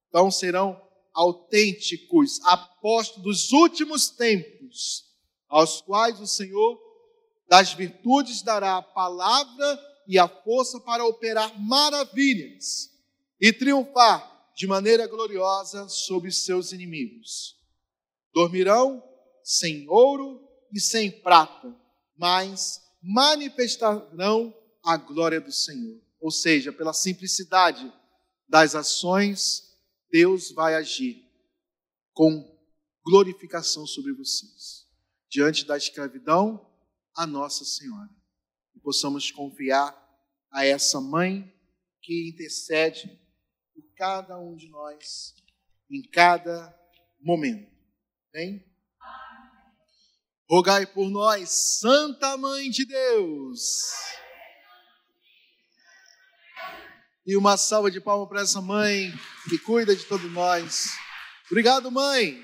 Então 0.10 0.32
serão 0.32 0.82
autênticos 1.14 2.40
apóstolos 2.44 3.24
dos 3.24 3.52
últimos 3.52 4.10
tempos, 4.10 5.06
aos 5.48 5.82
quais 5.82 6.20
o 6.20 6.26
Senhor 6.26 6.82
das 7.48 7.74
virtudes 7.74 8.42
dará 8.42 8.78
a 8.78 8.82
palavra 8.82 9.80
e 10.08 10.18
a 10.18 10.28
força 10.28 10.80
para 10.80 11.06
operar 11.06 11.60
maravilhas 11.60 12.90
e 13.40 13.54
triunfar 13.54 14.52
de 14.56 14.66
maneira 14.66 15.08
gloriosa 15.08 15.88
sobre 15.88 16.32
seus 16.32 16.72
inimigos. 16.72 17.56
Dormirão 18.34 19.04
sem 19.44 19.88
ouro 19.88 20.42
e 20.72 20.80
sem 20.80 21.12
prata, 21.12 21.76
mas 22.18 22.82
manifestarão 23.02 24.56
a 24.84 24.98
glória 24.98 25.42
do 25.42 25.52
Senhor. 25.52 26.02
Ou 26.20 26.32
seja, 26.32 26.72
pela 26.72 26.94
simplicidade 26.94 27.92
das 28.48 28.76
ações, 28.76 29.78
Deus 30.10 30.52
vai 30.52 30.76
agir 30.76 31.24
com 32.14 32.54
glorificação 33.04 33.86
sobre 33.86 34.14
vocês. 34.14 34.88
Diante 35.30 35.66
da 35.66 35.76
escravidão, 35.76 36.70
a 37.16 37.26
Nossa 37.26 37.66
Senhora. 37.66 38.10
E 38.76 38.80
possamos 38.80 39.32
confiar 39.32 40.00
a 40.52 40.66
essa 40.66 41.02
mãe 41.02 41.52
que 42.02 42.30
intercede 42.30 43.20
por 43.74 43.84
cada 43.96 44.40
um 44.40 44.56
de 44.56 44.70
nós 44.70 45.36
em 45.90 46.02
cada 46.10 46.74
momento. 47.20 47.72
Bem? 48.32 48.73
Rogai 50.50 50.86
por 50.86 51.10
nós, 51.10 51.50
Santa 51.80 52.38
Mãe 52.38 52.70
de 52.70 52.86
Deus. 52.86 53.94
E 57.26 57.38
uma 57.38 57.56
salva 57.56 57.90
de 57.90 58.02
palmas 58.02 58.28
para 58.28 58.42
essa 58.42 58.62
mãe 58.62 59.14
que 59.50 59.58
cuida 59.58 59.96
de 59.96 60.04
todos 60.04 60.30
nós. 60.32 60.90
Obrigado, 61.50 61.90
mãe. 61.90 62.44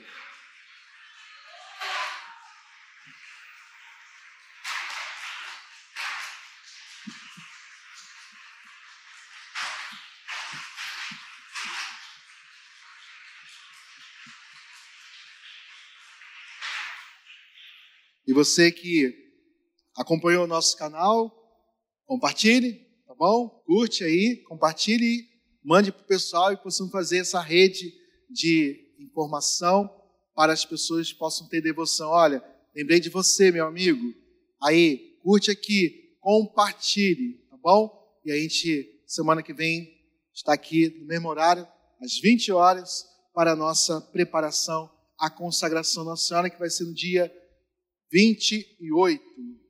E 18.28 18.28
você 18.39 18.71
que 18.71 19.13
acompanhou 19.97 20.45
o 20.45 20.47
nosso 20.47 20.77
canal, 20.77 21.29
compartilhe, 22.05 22.73
tá 23.05 23.13
bom? 23.13 23.49
Curte 23.65 24.05
aí, 24.05 24.37
compartilhe, 24.47 25.27
mande 25.61 25.91
para 25.91 26.01
o 26.01 26.07
pessoal 26.07 26.53
e 26.53 26.57
possamos 26.57 26.89
fazer 26.89 27.17
essa 27.17 27.41
rede 27.41 27.93
de 28.29 28.95
informação 28.97 29.93
para 30.33 30.53
as 30.53 30.63
pessoas 30.63 31.11
possam 31.11 31.49
ter 31.49 31.61
devoção. 31.61 32.11
Olha, 32.11 32.41
lembrei 32.73 33.01
de 33.01 33.09
você, 33.09 33.51
meu 33.51 33.67
amigo. 33.67 34.15
Aí, 34.63 35.17
curte 35.21 35.51
aqui, 35.51 36.15
compartilhe, 36.21 37.45
tá 37.49 37.57
bom? 37.61 37.91
E 38.23 38.31
a 38.31 38.37
gente, 38.37 39.01
semana 39.05 39.43
que 39.43 39.53
vem, 39.53 39.85
está 40.33 40.53
aqui 40.53 40.97
no 40.97 41.07
mesmo 41.07 41.27
horário, 41.27 41.67
às 42.01 42.17
20 42.21 42.53
horas, 42.53 43.03
para 43.33 43.51
a 43.51 43.55
nossa 43.55 43.99
preparação, 43.99 44.89
a 45.17 45.29
consagração 45.29 46.05
Nossa 46.05 46.25
Senhora, 46.25 46.49
que 46.49 46.57
vai 46.57 46.69
ser 46.69 46.85
no 46.85 46.93
dia 46.93 47.29
28, 48.11 49.23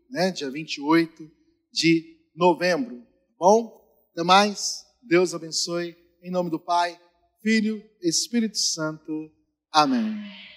né? 0.09 0.31
Dia 0.31 0.49
28 0.49 1.29
de 1.71 2.17
novembro. 2.35 2.99
Tá 2.99 3.35
bom? 3.37 3.81
Até 4.11 4.23
mais. 4.23 4.85
Deus 5.01 5.33
abençoe. 5.33 5.95
Em 6.23 6.31
nome 6.31 6.49
do 6.49 6.59
Pai, 6.59 6.99
Filho, 7.41 7.83
Espírito 8.01 8.57
Santo. 8.57 9.31
Amém. 9.71 10.48